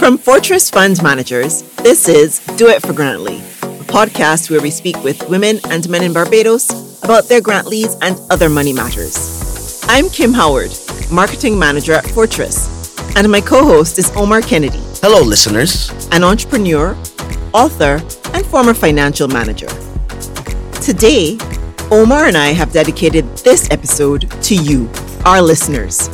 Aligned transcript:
From 0.00 0.16
Fortress 0.16 0.70
Fund 0.70 1.02
Managers, 1.02 1.60
this 1.74 2.08
is 2.08 2.38
Do 2.56 2.68
It 2.68 2.80
for 2.80 2.94
Grantley, 2.94 3.36
a 3.36 3.84
podcast 3.84 4.48
where 4.50 4.62
we 4.62 4.70
speak 4.70 4.96
with 5.04 5.28
women 5.28 5.60
and 5.68 5.86
men 5.90 6.02
in 6.02 6.14
Barbados 6.14 6.70
about 7.04 7.28
their 7.28 7.42
Grantleys 7.42 7.98
and 8.00 8.18
other 8.30 8.48
money 8.48 8.72
matters. 8.72 9.84
I'm 9.88 10.08
Kim 10.08 10.32
Howard, 10.32 10.70
Marketing 11.12 11.58
Manager 11.58 11.92
at 11.92 12.06
Fortress, 12.06 12.96
and 13.14 13.30
my 13.30 13.42
co 13.42 13.62
host 13.62 13.98
is 13.98 14.10
Omar 14.16 14.40
Kennedy. 14.40 14.80
Hello, 15.02 15.20
listeners. 15.20 15.90
An 16.12 16.24
entrepreneur, 16.24 16.96
author, 17.52 18.00
and 18.32 18.46
former 18.46 18.72
financial 18.72 19.28
manager. 19.28 19.68
Today, 20.80 21.36
Omar 21.90 22.24
and 22.24 22.38
I 22.38 22.54
have 22.54 22.72
dedicated 22.72 23.26
this 23.44 23.70
episode 23.70 24.30
to 24.44 24.54
you, 24.54 24.88
our 25.26 25.42
listeners. 25.42 26.08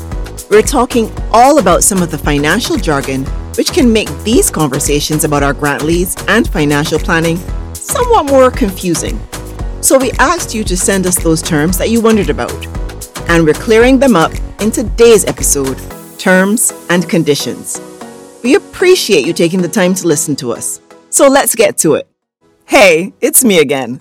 We're 0.51 0.63
talking 0.63 1.09
all 1.31 1.61
about 1.61 1.85
some 1.85 2.03
of 2.03 2.11
the 2.11 2.19
financial 2.19 2.79
jargon 2.79 3.25
which 3.57 3.73
can 3.73 3.93
make 3.93 4.09
these 4.23 4.51
conversations 4.51 5.25
about 5.25 5.43
our 5.43 5.55
Grantleys 5.55 6.23
and 6.29 6.49
financial 6.49 6.99
planning 6.99 7.39
somewhat 7.75 8.27
more 8.27 8.51
confusing. 8.51 9.19
So 9.81 9.99
we 9.99 10.13
asked 10.13 10.55
you 10.55 10.65
to 10.65 10.77
send 10.77 11.07
us 11.07 11.23
those 11.23 11.41
terms 11.41 11.79
that 11.79 11.91
you 11.91 12.01
wondered 12.01 12.31
about, 12.31 12.67
and 13.29 13.45
we're 13.45 13.55
clearing 13.55 13.99
them 13.99 14.17
up 14.17 14.33
in 14.61 14.71
today's 14.71 15.25
episode 15.25 15.81
Terms 16.19 16.73
and 16.91 17.09
Conditions. 17.09 17.81
We 18.43 18.57
appreciate 18.57 19.27
you 19.27 19.33
taking 19.33 19.63
the 19.63 19.69
time 19.69 19.95
to 19.95 20.07
listen 20.07 20.37
to 20.37 20.53
us. 20.53 20.81
So 21.11 21.29
let's 21.29 21.55
get 21.55 21.79
to 21.79 21.95
it. 21.95 22.09
Hey, 22.67 23.13
it's 23.21 23.45
me 23.45 23.59
again. 23.61 24.01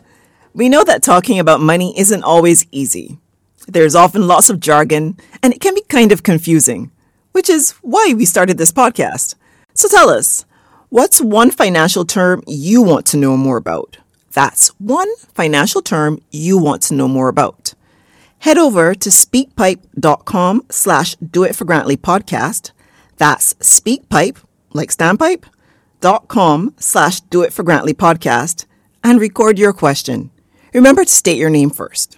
We 0.53 0.69
know 0.69 0.83
that 0.83 1.03
talking 1.03 1.39
about 1.39 1.61
money 1.61 1.97
isn't 1.97 2.23
always 2.23 2.65
easy. 2.71 3.19
There's 3.67 3.95
often 3.95 4.27
lots 4.27 4.49
of 4.49 4.59
jargon, 4.59 5.17
and 5.43 5.53
it 5.53 5.61
can 5.61 5.75
be 5.75 5.83
kind 5.89 6.11
of 6.11 6.23
confusing, 6.23 6.91
which 7.31 7.49
is 7.49 7.71
why 7.81 8.13
we 8.15 8.25
started 8.25 8.57
this 8.57 8.71
podcast. 8.71 9.35
So 9.77 9.89
tell 9.89 10.09
us, 10.09 10.45
what's 10.87 11.19
one 11.19 11.51
financial 11.51 12.05
term 12.05 12.41
you 12.47 12.81
want 12.81 13.05
to 13.07 13.17
know 13.17 13.35
more 13.35 13.57
about? 13.57 13.97
That's 14.31 14.69
one 14.79 15.13
financial 15.33 15.81
term 15.81 16.21
you 16.31 16.57
want 16.57 16.81
to 16.83 16.93
know 16.93 17.09
more 17.09 17.27
about. 17.27 17.73
Head 18.39 18.57
over 18.57 18.95
to 18.95 19.09
speakpipe.com 19.09 20.65
slash 20.69 21.15
do 21.15 21.43
it 21.43 21.57
for 21.57 21.65
Grantley 21.65 21.97
podcast. 21.97 22.71
That's 23.17 23.53
speakpipe, 23.55 24.37
like 24.71 24.91
standpipe, 24.91 25.43
dot 25.99 26.29
com 26.29 26.73
slash 26.77 27.19
do 27.19 27.41
it 27.41 27.51
for 27.51 27.63
Grantley 27.63 27.93
podcast 27.93 28.65
and 29.03 29.19
record 29.19 29.59
your 29.59 29.73
question. 29.73 30.31
Remember 30.73 31.03
to 31.03 31.11
state 31.11 31.37
your 31.37 31.49
name 31.49 31.69
first. 31.69 32.17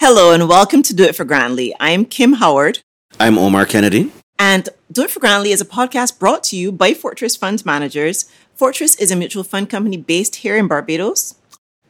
Hello 0.00 0.32
and 0.32 0.48
welcome 0.48 0.82
to 0.82 0.94
Do 0.94 1.04
It 1.04 1.14
for 1.14 1.24
Grantley. 1.24 1.72
I'm 1.78 2.04
Kim 2.04 2.34
Howard. 2.34 2.80
I'm 3.20 3.38
Omar 3.38 3.64
Kennedy. 3.64 4.10
And 4.38 4.68
Do 4.90 5.02
It 5.02 5.10
for 5.10 5.18
Grantley 5.18 5.50
is 5.50 5.60
a 5.60 5.64
podcast 5.64 6.20
brought 6.20 6.44
to 6.44 6.56
you 6.56 6.70
by 6.70 6.94
Fortress 6.94 7.34
Fund 7.34 7.66
Managers. 7.66 8.30
Fortress 8.54 8.94
is 8.94 9.10
a 9.10 9.16
mutual 9.16 9.42
fund 9.42 9.68
company 9.68 9.96
based 9.96 10.36
here 10.36 10.56
in 10.56 10.68
Barbados. 10.68 11.34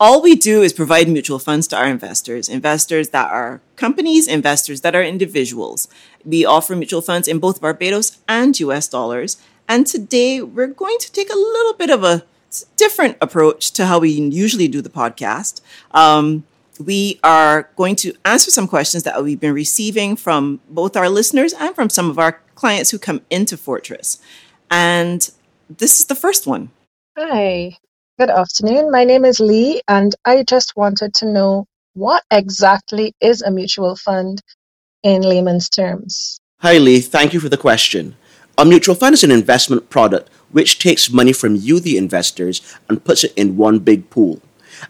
All 0.01 0.23
we 0.23 0.35
do 0.35 0.63
is 0.63 0.73
provide 0.73 1.07
mutual 1.07 1.39
funds 1.39 1.69
to 1.69 1.77
our 1.77 1.87
investors, 1.87 2.49
investors 2.49 3.11
that 3.11 3.31
are 3.31 3.61
companies, 3.77 4.27
investors 4.27 4.81
that 4.81 4.97
are 4.97 5.03
individuals. 5.03 5.89
We 6.25 6.47
offer 6.47 6.75
mutual 6.75 7.03
funds 7.03 7.29
in 7.29 7.39
both 7.39 7.61
Barbados 7.61 8.17
and 8.27 8.59
US 8.61 8.89
dollars. 8.89 9.37
And 9.69 9.87
today 9.87 10.41
we're 10.41 10.67
going 10.67 10.97
to 11.01 11.13
take 11.13 11.31
a 11.31 11.37
little 11.37 11.75
bit 11.75 11.91
of 11.91 12.03
a 12.03 12.25
different 12.77 13.19
approach 13.21 13.73
to 13.73 13.85
how 13.85 13.99
we 13.99 14.09
usually 14.09 14.69
do 14.69 14.81
the 14.81 14.89
podcast. 14.89 15.61
Um, 15.91 16.45
we 16.83 17.21
are 17.23 17.69
going 17.77 17.97
to 17.97 18.15
answer 18.25 18.51
some 18.51 18.67
questions 18.67 19.03
that 19.03 19.23
we've 19.23 19.41
been 19.41 19.55
receiving 19.55 20.17
from 20.17 20.61
both 20.71 20.97
our 20.97 21.11
listeners 21.11 21.53
and 21.53 21.75
from 21.75 21.91
some 21.91 22.09
of 22.09 22.19
our 22.19 22.41
clients 22.57 22.91
who 22.91 22.99
come 22.99 23.21
into 23.31 23.57
Fortress. 23.57 24.19
And 24.71 25.31
this 25.71 26.01
is 26.01 26.07
the 26.07 26.17
first 26.17 26.47
one. 26.47 26.71
Hi, 27.17 27.77
good 28.19 28.31
afternoon. 28.31 28.91
My 28.91 29.05
name 29.05 29.25
is 29.25 29.39
Lee, 29.39 29.81
and 29.87 30.15
I 30.25 30.43
just 30.43 30.73
wanted 30.77 31.15
to 31.15 31.27
know 31.27 31.67
what 31.95 32.25
exactly 32.31 33.15
is 33.21 33.43
a 33.43 33.51
mutual 33.51 33.95
fund 33.95 34.43
in 35.05 35.23
layman's 35.23 35.69
terms. 35.69 36.41
Hi, 36.59 36.79
Lee. 36.79 37.01
Thank 37.01 37.33
you 37.33 37.41
for 37.41 37.49
the 37.49 37.57
question. 37.57 38.17
A 38.59 38.65
mutual 38.65 38.95
fund 38.95 39.15
is 39.15 39.23
an 39.23 39.31
investment 39.31 39.89
product 39.89 40.31
which 40.51 40.79
takes 40.79 41.13
money 41.13 41.33
from 41.33 41.57
you, 41.57 41.79
the 41.79 41.97
investors, 41.97 42.63
and 42.89 43.05
puts 43.05 43.23
it 43.25 43.33
in 43.37 43.57
one 43.57 43.79
big 43.79 44.09
pool. 44.11 44.41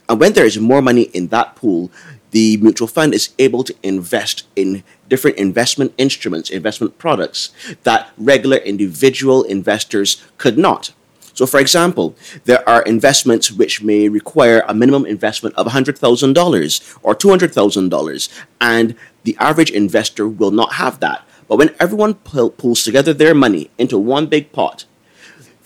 And 0.09 0.21
when 0.21 0.33
there 0.33 0.47
is 0.47 0.59
more 0.59 0.83
money 0.83 1.03
in 1.03 1.29
that 1.29 1.57
pool, 1.57 1.91
the 2.37 2.59
mutual 2.59 2.87
fund 2.87 3.15
is 3.15 3.31
able 3.39 3.65
to 3.65 3.75
invest 3.83 4.47
in 4.57 4.85
different 5.09 5.39
investment 5.39 5.95
instruments, 5.97 6.51
investment 6.51 6.99
products 6.99 7.49
that 7.85 8.11
regular 8.19 8.59
individual 8.59 9.43
investors 9.45 10.23
could 10.37 10.59
not. 10.59 10.93
So, 11.33 11.47
for 11.47 11.59
example, 11.59 12.15
there 12.45 12.63
are 12.69 12.83
investments 12.83 13.51
which 13.51 13.83
may 13.83 14.11
require 14.11 14.63
a 14.69 14.75
minimum 14.75 15.07
investment 15.07 15.55
of 15.55 15.67
$100,000 15.67 16.99
or 17.03 17.15
$200,000, 17.15 18.29
and 18.61 18.95
the 19.25 19.37
average 19.41 19.71
investor 19.71 20.29
will 20.29 20.51
not 20.51 20.75
have 20.75 21.01
that. 21.01 21.27
But 21.49 21.57
when 21.57 21.75
everyone 21.81 22.17
pulls 22.17 22.83
together 22.83 23.15
their 23.15 23.35
money 23.35 23.71
into 23.79 23.97
one 23.97 24.27
big 24.27 24.53
pot, 24.53 24.85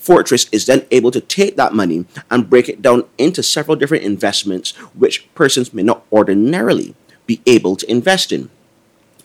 Fortress 0.00 0.46
is 0.50 0.64
then 0.64 0.86
able 0.90 1.10
to 1.10 1.20
take 1.20 1.56
that 1.56 1.74
money 1.74 2.06
and 2.30 2.48
break 2.48 2.70
it 2.70 2.80
down 2.80 3.04
into 3.18 3.42
several 3.42 3.76
different 3.76 4.02
investments 4.02 4.70
which 4.94 5.32
persons 5.34 5.74
may 5.74 5.82
not 5.82 6.06
ordinarily 6.10 6.94
be 7.26 7.42
able 7.44 7.76
to 7.76 7.90
invest 7.90 8.32
in. 8.32 8.48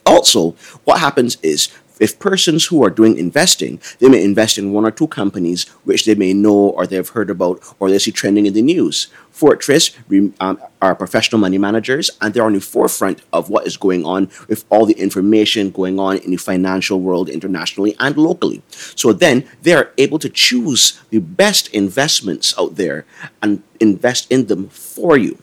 Also, 0.05 0.51
what 0.83 0.99
happens 0.99 1.37
is 1.41 1.69
if 1.99 2.19
persons 2.19 2.65
who 2.65 2.83
are 2.83 2.89
doing 2.89 3.17
investing, 3.17 3.79
they 3.99 4.09
may 4.09 4.23
invest 4.23 4.57
in 4.57 4.73
one 4.73 4.85
or 4.85 4.91
two 4.91 5.07
companies 5.07 5.67
which 5.83 6.05
they 6.05 6.15
may 6.15 6.33
know 6.33 6.69
or 6.69 6.85
they've 6.85 7.07
heard 7.07 7.29
about 7.29 7.61
or 7.79 7.89
they 7.89 7.99
see 7.99 8.11
trending 8.11 8.45
in 8.45 8.53
the 8.53 8.61
news. 8.61 9.07
Fortress 9.31 9.91
um, 10.39 10.59
are 10.81 10.95
professional 10.95 11.39
money 11.39 11.57
managers 11.57 12.09
and 12.21 12.33
they're 12.33 12.45
on 12.45 12.53
the 12.53 12.61
forefront 12.61 13.21
of 13.33 13.49
what 13.49 13.67
is 13.67 13.77
going 13.77 14.05
on 14.05 14.29
with 14.47 14.65
all 14.69 14.85
the 14.85 14.93
information 14.93 15.71
going 15.71 15.99
on 15.99 16.17
in 16.19 16.31
the 16.31 16.37
financial 16.37 17.01
world 17.01 17.29
internationally 17.29 17.95
and 17.99 18.17
locally. 18.17 18.61
So 18.69 19.13
then 19.13 19.47
they 19.61 19.73
are 19.73 19.91
able 19.97 20.19
to 20.19 20.29
choose 20.29 21.01
the 21.09 21.19
best 21.19 21.67
investments 21.69 22.53
out 22.57 22.75
there 22.75 23.05
and 23.41 23.61
invest 23.79 24.31
in 24.31 24.47
them 24.47 24.69
for 24.69 25.17
you. 25.17 25.37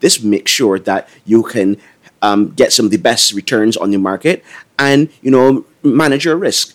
This 0.00 0.22
makes 0.22 0.50
sure 0.50 0.78
that 0.78 1.08
you 1.26 1.42
can 1.42 1.76
um, 2.22 2.50
get 2.50 2.72
some 2.72 2.86
of 2.86 2.90
the 2.90 2.98
best 2.98 3.32
returns 3.32 3.76
on 3.76 3.90
the 3.90 3.98
market 3.98 4.44
and 4.78 5.08
you 5.22 5.30
know 5.30 5.64
manage 5.82 6.24
your 6.24 6.36
risk. 6.36 6.74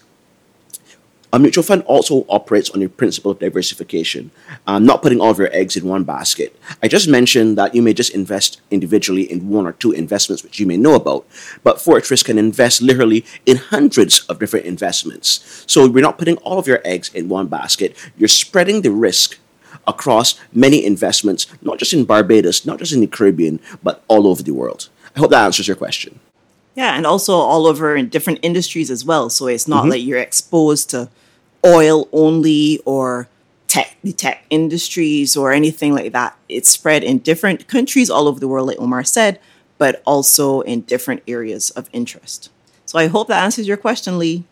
A 1.34 1.40
mutual 1.40 1.64
fund 1.64 1.82
also 1.88 2.28
operates 2.30 2.70
on 2.70 2.80
the 2.80 2.88
principle 2.88 3.32
of 3.32 3.40
diversification, 3.40 4.30
um, 4.68 4.86
not 4.86 5.02
putting 5.02 5.20
all 5.20 5.32
of 5.32 5.40
your 5.40 5.52
eggs 5.52 5.76
in 5.76 5.88
one 5.88 6.04
basket. 6.04 6.56
I 6.84 6.88
just 6.88 7.08
mentioned 7.08 7.58
that 7.58 7.74
you 7.74 7.82
may 7.82 7.96
just 7.96 8.14
invest 8.14 8.62
individually 8.70 9.24
in 9.24 9.50
one 9.50 9.66
or 9.66 9.72
two 9.72 9.92
investments 9.92 10.44
which 10.44 10.60
you 10.60 10.68
may 10.68 10.78
know 10.78 10.94
about, 10.94 11.26
but 11.64 11.82
Fortress 11.82 12.22
can 12.22 12.38
invest 12.38 12.84
literally 12.84 13.26
in 13.48 13.58
hundreds 13.58 14.20
of 14.28 14.38
different 14.38 14.68
investments. 14.68 15.64
So 15.66 15.86
you're 15.86 16.02
not 16.02 16.20
putting 16.20 16.38
all 16.38 16.60
of 16.60 16.68
your 16.68 16.82
eggs 16.86 17.12
in 17.16 17.30
one 17.30 17.48
basket, 17.48 17.98
you're 18.16 18.28
spreading 18.28 18.84
the 18.84 18.92
risk 18.92 19.40
across 19.88 20.40
many 20.54 20.86
investments, 20.86 21.48
not 21.64 21.80
just 21.80 21.94
in 21.94 22.06
Barbados, 22.06 22.64
not 22.64 22.78
just 22.78 22.94
in 22.94 23.02
the 23.02 23.08
Caribbean, 23.08 23.60
but 23.82 24.04
all 24.08 24.28
over 24.28 24.44
the 24.44 24.54
world. 24.54 24.90
I 25.16 25.20
hope 25.20 25.32
that 25.32 25.46
answers 25.46 25.68
your 25.68 25.78
question. 25.78 26.20
Yeah, 26.76 26.96
and 26.96 27.06
also 27.06 27.36
all 27.36 27.68
over 27.68 27.96
in 27.96 28.10
different 28.10 28.40
industries 28.42 28.90
as 28.90 29.06
well. 29.06 29.30
So 29.30 29.48
it's 29.48 29.68
not 29.68 29.84
mm-hmm. 29.84 29.92
like 29.92 30.04
you're 30.04 30.20
exposed 30.20 30.90
to 30.92 31.10
oil 31.66 32.10
only 32.12 32.82
or 32.86 33.28
tech, 33.68 33.96
the 34.04 34.12
tech 34.14 34.46
industries 34.50 35.38
or 35.38 35.52
anything 35.52 35.94
like 35.94 36.14
that. 36.14 36.38
It's 36.50 36.70
spread 36.70 37.04
in 37.04 37.20
different 37.20 37.68
countries 37.68 38.10
all 38.10 38.28
over 38.28 38.40
the 38.40 38.48
world, 38.48 38.68
like 38.68 38.80
Omar 38.80 39.04
said, 39.04 39.40
but 39.78 40.02
also 40.06 40.62
in 40.62 40.82
different 40.82 41.24
areas 41.28 41.70
of 41.72 41.90
interest. 41.94 42.50
So 42.86 43.00
I 43.00 43.08
hope 43.08 43.28
that 43.28 43.44
answers 43.44 43.68
your 43.68 43.78
question, 43.78 44.20
Lee. 44.20 44.44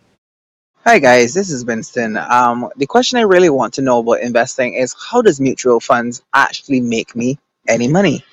Hi 0.83 0.97
guys, 0.97 1.35
this 1.35 1.51
is 1.51 1.63
Winston. 1.63 2.17
Um, 2.17 2.71
the 2.75 2.87
question 2.87 3.19
I 3.19 3.21
really 3.21 3.51
want 3.51 3.75
to 3.75 3.83
know 3.83 3.99
about 3.99 4.21
investing 4.21 4.73
is 4.73 4.95
how 5.11 5.21
does 5.21 5.39
mutual 5.39 5.79
funds 5.79 6.23
actually 6.33 6.81
make 6.81 7.15
me 7.15 7.37
any 7.67 7.87
money? 7.87 8.25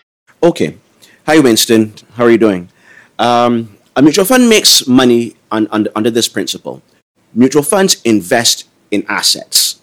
Okay. 0.43 0.79
Hi 1.27 1.41
Winston, 1.41 1.93
how 2.15 2.25
are 2.25 2.31
you 2.31 2.39
doing? 2.39 2.71
Um, 3.19 3.77
a 3.99 4.03
mutual 4.03 4.25
fund 4.25 4.49
makes 4.49 4.87
money 4.87 5.35
on, 5.51 5.67
on, 5.69 5.89
under 5.97 6.09
this 6.09 6.29
principle. 6.29 6.83
Mutual 7.35 7.65
funds 7.65 8.01
invest 8.03 8.69
in 8.93 9.05
assets. 9.09 9.81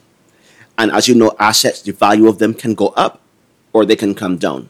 And 0.77 0.89
as 0.89 1.09
you 1.09 1.15
know, 1.15 1.35
assets, 1.37 1.81
the 1.81 1.91
value 1.91 2.29
of 2.29 2.39
them 2.39 2.53
can 2.53 2.75
go 2.75 2.87
up 2.95 3.19
or 3.73 3.85
they 3.85 3.97
can 3.97 4.15
come 4.15 4.37
down. 4.37 4.69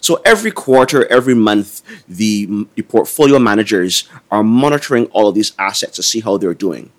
So 0.00 0.22
every 0.24 0.50
quarter, 0.52 1.04
every 1.08 1.34
month, 1.34 1.82
the, 2.08 2.66
the 2.76 2.82
portfolio 2.82 3.38
managers 3.38 4.08
are 4.30 4.42
monitoring 4.42 5.04
all 5.08 5.28
of 5.28 5.34
these 5.34 5.52
assets 5.58 5.96
to 5.96 6.02
see 6.02 6.20
how 6.20 6.38
they're 6.38 6.54
doing. 6.54 6.90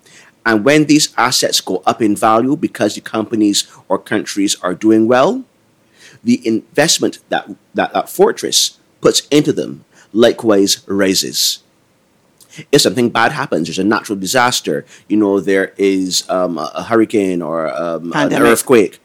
And 0.46 0.64
when 0.64 0.86
these 0.86 1.12
assets 1.16 1.60
go 1.60 1.82
up 1.84 2.00
in 2.00 2.14
value 2.14 2.54
because 2.54 2.94
the 2.94 3.00
companies 3.00 3.66
or 3.88 3.98
countries 3.98 4.54
are 4.62 4.74
doing 4.74 5.08
well, 5.08 5.42
the 6.22 6.40
investment 6.46 7.18
that, 7.30 7.50
that, 7.74 7.92
that 7.94 8.08
Fortress 8.08 8.78
puts 9.00 9.26
into 9.28 9.52
them 9.52 9.84
likewise 10.12 10.86
rises. 10.86 11.60
if 12.72 12.80
something 12.80 13.10
bad 13.10 13.32
happens, 13.32 13.68
there's 13.68 13.78
a 13.78 13.84
natural 13.84 14.18
disaster, 14.18 14.84
you 15.08 15.16
know, 15.16 15.40
there 15.40 15.72
is 15.76 16.28
um, 16.28 16.58
a, 16.58 16.70
a 16.74 16.82
hurricane 16.82 17.42
or 17.42 17.68
um, 17.74 18.12
an 18.14 18.32
earthquake, 18.34 19.00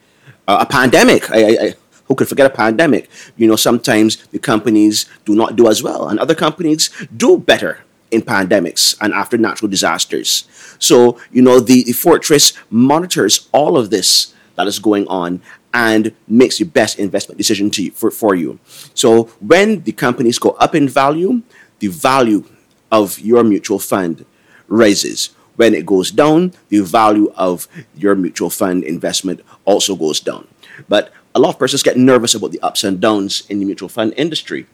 uh, 0.47 0.57
a 0.61 0.65
pandemic. 0.65 1.29
I, 1.31 1.37
I, 1.37 1.73
who 2.05 2.15
could 2.15 2.27
forget 2.27 2.45
a 2.45 2.55
pandemic? 2.55 3.09
You 3.37 3.47
know, 3.47 3.55
sometimes 3.55 4.17
the 4.27 4.39
companies 4.39 5.05
do 5.25 5.35
not 5.35 5.55
do 5.55 5.67
as 5.67 5.81
well, 5.81 6.09
and 6.09 6.19
other 6.19 6.35
companies 6.35 6.89
do 7.15 7.37
better 7.37 7.79
in 8.11 8.21
pandemics 8.21 8.95
and 9.01 9.13
after 9.13 9.37
natural 9.37 9.69
disasters. 9.69 10.47
So, 10.79 11.17
you 11.31 11.41
know, 11.41 11.59
the, 11.59 11.83
the 11.83 11.93
fortress 11.93 12.53
monitors 12.69 13.49
all 13.51 13.77
of 13.77 13.89
this 13.89 14.33
that 14.55 14.67
is 14.67 14.79
going 14.79 15.07
on 15.07 15.41
and 15.73 16.13
makes 16.27 16.59
the 16.59 16.65
best 16.65 16.99
investment 16.99 17.37
decision 17.37 17.69
to, 17.71 17.89
for, 17.91 18.11
for 18.11 18.35
you. 18.35 18.59
So, 18.93 19.23
when 19.39 19.83
the 19.83 19.91
companies 19.91 20.37
go 20.39 20.51
up 20.51 20.75
in 20.75 20.87
value, 20.87 21.41
the 21.79 21.87
value 21.87 22.45
of 22.91 23.19
your 23.19 23.43
mutual 23.43 23.79
fund 23.79 24.25
rises. 24.67 25.31
When 25.55 25.73
it 25.73 25.85
goes 25.85 26.11
down, 26.11 26.53
the 26.69 26.79
value 26.79 27.31
of 27.35 27.67
your 27.95 28.15
mutual 28.15 28.49
fund 28.49 28.83
investment 28.83 29.41
also 29.65 29.95
goes 29.95 30.19
down. 30.19 30.47
But 30.87 31.11
a 31.35 31.39
lot 31.39 31.49
of 31.49 31.59
persons 31.59 31.83
get 31.83 31.97
nervous 31.97 32.33
about 32.33 32.51
the 32.51 32.59
ups 32.61 32.83
and 32.83 32.99
downs 32.99 33.43
in 33.49 33.59
the 33.59 33.65
mutual 33.65 33.89
fund 33.89 34.13
industry. 34.17 34.67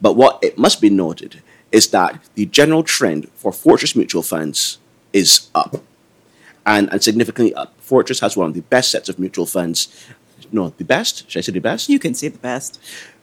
But 0.00 0.14
what 0.14 0.38
it 0.42 0.58
must 0.58 0.80
be 0.80 0.90
noted 0.90 1.42
is 1.70 1.88
that 1.88 2.20
the 2.34 2.46
general 2.46 2.82
trend 2.82 3.30
for 3.34 3.52
Fortress 3.52 3.94
mutual 3.94 4.22
funds 4.22 4.78
is 5.12 5.48
up 5.54 5.82
and, 6.68 6.92
and 6.92 7.02
significantly 7.02 7.54
up. 7.54 7.74
Fortress 7.80 8.20
has 8.20 8.36
one 8.36 8.46
of 8.46 8.54
the 8.54 8.60
best 8.60 8.90
sets 8.90 9.08
of 9.08 9.18
mutual 9.18 9.46
funds. 9.46 9.88
No, 10.52 10.68
the 10.76 10.84
best? 10.84 11.28
Should 11.28 11.40
I 11.40 11.42
say 11.42 11.52
the 11.52 11.60
best? 11.60 11.88
You 11.88 11.98
can 11.98 12.14
say 12.14 12.28
the 12.28 12.38
best. 12.38 12.78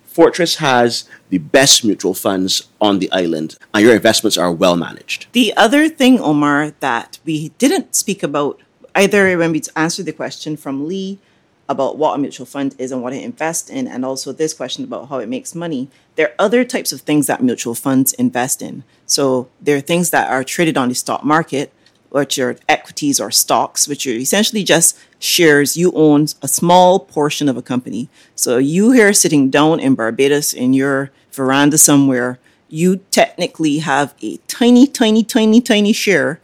Fortress 0.06 0.56
has 0.56 1.08
the 1.30 1.38
best 1.38 1.86
mutual 1.86 2.14
funds 2.14 2.68
on 2.82 3.00
the 3.00 3.12
island, 3.12 3.58
and 3.74 3.84
your 3.84 3.94
investments 3.94 4.38
are 4.38 4.52
well 4.52 4.76
managed. 4.76 5.28
The 5.34 5.54
other 5.56 5.90
thing, 5.90 6.20
Omar, 6.20 6.74
that 6.80 7.20
we 7.26 7.50
didn't 7.58 7.96
speak 7.96 8.24
about 8.24 8.62
either 8.96 9.38
when 9.38 9.52
we 9.52 9.62
answered 9.76 10.06
the 10.06 10.14
question 10.14 10.58
from 10.58 10.88
Lee 10.88 11.20
about 11.68 11.98
what 11.98 12.16
a 12.16 12.18
mutual 12.18 12.46
fund 12.46 12.76
is 12.78 12.92
and 12.92 13.02
what 13.04 13.14
it 13.14 13.24
invests 13.24 13.70
in, 13.70 13.88
and 13.88 14.06
also 14.06 14.32
this 14.32 14.54
question 14.54 14.84
about 14.84 15.10
how 15.10 15.18
it 15.20 15.28
makes 15.28 15.54
money. 15.54 15.90
There 16.16 16.30
are 16.30 16.36
other 16.40 16.64
types 16.64 16.94
of 16.94 17.02
things 17.02 17.28
that 17.28 17.44
mutual 17.44 17.76
funds 17.76 18.14
invest 18.14 18.62
in. 18.62 18.84
So 19.06 19.50
there 19.60 19.76
are 19.78 19.82
things 19.82 20.12
that 20.12 20.30
are 20.30 20.44
traded 20.44 20.78
on 20.78 20.90
the 20.90 20.96
stock 20.96 21.24
market, 21.24 21.74
which 22.16 22.40
are 22.40 22.56
equities 22.70 23.20
or 23.20 23.30
stocks, 23.30 23.90
which 23.90 24.08
are 24.08 24.12
essentially 24.12 24.64
just 24.64 24.98
shares. 25.20 25.76
You 25.76 25.92
own 25.92 26.28
a 26.42 26.48
small 26.48 26.98
portion 27.00 27.50
of 27.50 27.58
a 27.58 27.62
company. 27.62 28.08
So 28.36 28.58
you 28.58 28.92
here 28.92 29.12
sitting 29.12 29.50
down 29.50 29.82
in 29.82 29.96
Barbados 29.96 30.54
in 30.54 30.74
your 30.74 31.12
veranda 31.34 31.78
somewhere, 31.78 32.40
you 32.70 33.02
technically 33.12 33.80
have 33.80 34.14
a 34.22 34.38
tiny, 34.48 34.88
tiny, 34.88 35.24
tiny, 35.24 35.60
tiny 35.60 35.92
share 35.92 36.40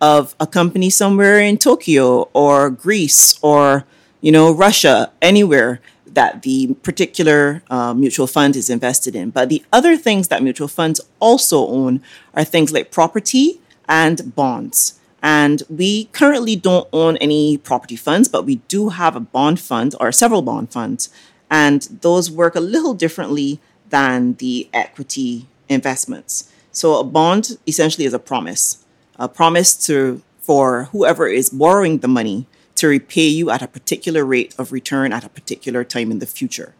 of 0.00 0.36
a 0.38 0.46
company 0.46 0.90
somewhere 0.90 1.40
in 1.40 1.58
Tokyo 1.58 2.28
or 2.32 2.70
Greece 2.70 3.36
or 3.42 3.84
you 4.20 4.30
know, 4.32 4.52
Russia, 4.52 5.12
anywhere 5.20 5.80
that 6.06 6.42
the 6.42 6.74
particular 6.82 7.62
uh, 7.68 7.92
mutual 7.94 8.26
fund 8.26 8.56
is 8.56 8.70
invested 8.70 9.14
in. 9.14 9.30
But 9.30 9.48
the 9.48 9.62
other 9.72 9.96
things 9.96 10.28
that 10.28 10.42
mutual 10.42 10.68
funds 10.68 11.00
also 11.20 11.66
own 11.66 12.00
are 12.32 12.44
things 12.44 12.72
like 12.72 12.90
property 12.90 13.60
and 13.88 14.34
bonds. 14.34 14.98
And 15.26 15.64
we 15.68 16.04
currently 16.12 16.54
don't 16.54 16.88
own 16.92 17.16
any 17.16 17.58
property 17.58 17.96
funds, 17.96 18.28
but 18.28 18.44
we 18.44 18.56
do 18.68 18.90
have 18.90 19.16
a 19.16 19.20
bond 19.20 19.58
fund 19.58 19.96
or 19.98 20.12
several 20.12 20.40
bond 20.40 20.70
funds. 20.70 21.10
And 21.50 21.82
those 22.00 22.30
work 22.30 22.54
a 22.54 22.60
little 22.60 22.94
differently 22.94 23.58
than 23.88 24.34
the 24.34 24.68
equity 24.72 25.48
investments. 25.68 26.52
So 26.70 27.00
a 27.00 27.02
bond 27.02 27.58
essentially 27.66 28.04
is 28.04 28.14
a 28.14 28.20
promise, 28.20 28.84
a 29.16 29.28
promise 29.28 29.74
to 29.86 30.22
for 30.38 30.84
whoever 30.92 31.26
is 31.26 31.50
borrowing 31.50 31.98
the 31.98 32.08
money 32.08 32.46
to 32.76 32.86
repay 32.86 33.26
you 33.26 33.50
at 33.50 33.62
a 33.62 33.66
particular 33.66 34.24
rate 34.24 34.54
of 34.56 34.70
return 34.70 35.12
at 35.12 35.24
a 35.24 35.28
particular 35.28 35.82
time 35.82 36.12
in 36.12 36.20
the 36.20 36.26
future. 36.26 36.72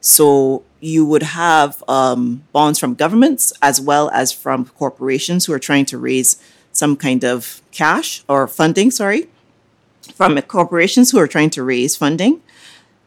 So 0.00 0.62
you 0.78 1.04
would 1.04 1.24
have 1.24 1.82
um, 1.88 2.44
bonds 2.52 2.78
from 2.78 2.94
governments 2.94 3.52
as 3.60 3.80
well 3.80 4.08
as 4.10 4.30
from 4.30 4.66
corporations 4.66 5.46
who 5.46 5.52
are 5.52 5.58
trying 5.58 5.86
to 5.86 5.98
raise 5.98 6.40
some 6.72 6.96
kind 6.96 7.24
of 7.24 7.62
cash 7.72 8.22
or 8.28 8.46
funding, 8.46 8.90
sorry, 8.90 9.28
from 10.14 10.40
corporations 10.42 11.10
who 11.10 11.18
are 11.18 11.28
trying 11.28 11.50
to 11.50 11.62
raise 11.62 11.96
funding. 11.96 12.42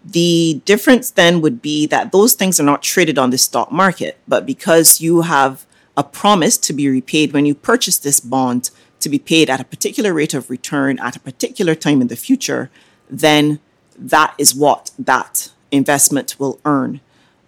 The 0.04 0.62
difference 0.66 1.12
then 1.12 1.42
would 1.42 1.62
be 1.62 1.86
that 1.88 2.12
those 2.12 2.34
things 2.34 2.60
are 2.60 2.64
not 2.64 2.82
traded 2.82 3.20
on 3.20 3.30
the 3.30 3.38
stock 3.38 3.72
market, 3.72 4.18
but 4.28 4.46
because 4.46 5.00
you 5.00 5.22
have 5.22 5.66
a 5.96 6.04
promise 6.04 6.58
to 6.58 6.74
be 6.74 6.90
repaid 6.90 7.34
when 7.34 7.46
you 7.46 7.54
purchase 7.54 7.98
this 8.00 8.20
bond 8.20 8.72
to 9.00 9.10
be 9.10 9.20
paid 9.20 9.50
at 9.50 9.60
a 9.60 9.66
particular 9.66 10.14
rate 10.14 10.34
of 10.34 10.50
return 10.50 10.98
at 11.00 11.16
a 11.16 11.20
particular 11.20 11.76
time 11.76 12.02
in 12.02 12.08
the 12.08 12.16
future, 12.16 12.72
then 13.10 13.60
that 13.98 14.34
is 14.38 14.56
what 14.56 14.92
that 14.98 15.52
investment 15.72 16.40
will 16.40 16.60
earn. 16.66 17.02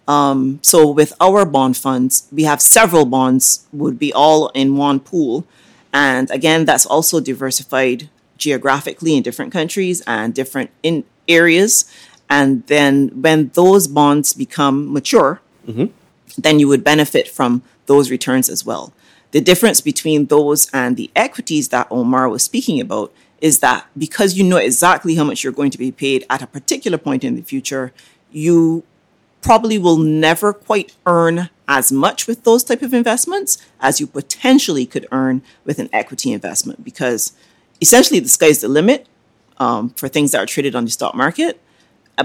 Um, 0.06 0.58
so 0.62 0.88
with 0.90 1.14
our 1.20 1.44
bond 1.44 1.76
funds, 1.76 2.28
we 2.30 2.44
have 2.44 2.60
several 2.60 3.06
bonds 3.06 3.66
would 3.72 3.98
be 3.98 4.12
all 4.12 4.48
in 4.48 4.76
one 4.76 5.00
pool. 5.00 5.46
And 5.94 6.28
again, 6.32 6.64
that's 6.64 6.84
also 6.84 7.20
diversified 7.20 8.10
geographically 8.36 9.16
in 9.16 9.22
different 9.22 9.52
countries 9.52 10.02
and 10.08 10.34
different 10.34 10.70
in 10.82 11.04
areas. 11.28 11.84
And 12.28 12.66
then 12.66 13.22
when 13.22 13.50
those 13.54 13.86
bonds 13.86 14.32
become 14.32 14.92
mature, 14.92 15.40
mm-hmm. 15.66 15.86
then 16.36 16.58
you 16.58 16.66
would 16.66 16.82
benefit 16.82 17.28
from 17.28 17.62
those 17.86 18.10
returns 18.10 18.48
as 18.48 18.66
well. 18.66 18.92
The 19.30 19.40
difference 19.40 19.80
between 19.80 20.26
those 20.26 20.68
and 20.72 20.96
the 20.96 21.10
equities 21.14 21.68
that 21.68 21.86
Omar 21.90 22.28
was 22.28 22.42
speaking 22.42 22.80
about 22.80 23.12
is 23.40 23.60
that 23.60 23.86
because 23.96 24.34
you 24.34 24.42
know 24.42 24.56
exactly 24.56 25.14
how 25.14 25.24
much 25.24 25.44
you're 25.44 25.52
going 25.52 25.70
to 25.70 25.78
be 25.78 25.92
paid 25.92 26.24
at 26.28 26.42
a 26.42 26.46
particular 26.46 26.98
point 26.98 27.22
in 27.22 27.36
the 27.36 27.42
future, 27.42 27.92
you 28.32 28.82
probably 29.42 29.78
will 29.78 29.98
never 29.98 30.52
quite 30.52 30.94
earn 31.06 31.50
as 31.66 31.90
much 31.90 32.26
with 32.26 32.44
those 32.44 32.62
type 32.62 32.82
of 32.82 32.92
investments 32.92 33.58
as 33.80 34.00
you 34.00 34.06
potentially 34.06 34.86
could 34.86 35.06
earn 35.10 35.42
with 35.64 35.78
an 35.78 35.88
equity 35.92 36.32
investment 36.32 36.84
because 36.84 37.32
essentially 37.80 38.20
the 38.20 38.28
sky's 38.28 38.60
the 38.60 38.68
limit 38.68 39.06
um, 39.58 39.90
for 39.90 40.08
things 40.08 40.32
that 40.32 40.38
are 40.42 40.46
traded 40.46 40.74
on 40.74 40.84
the 40.84 40.90
stock 40.90 41.14
market 41.14 41.60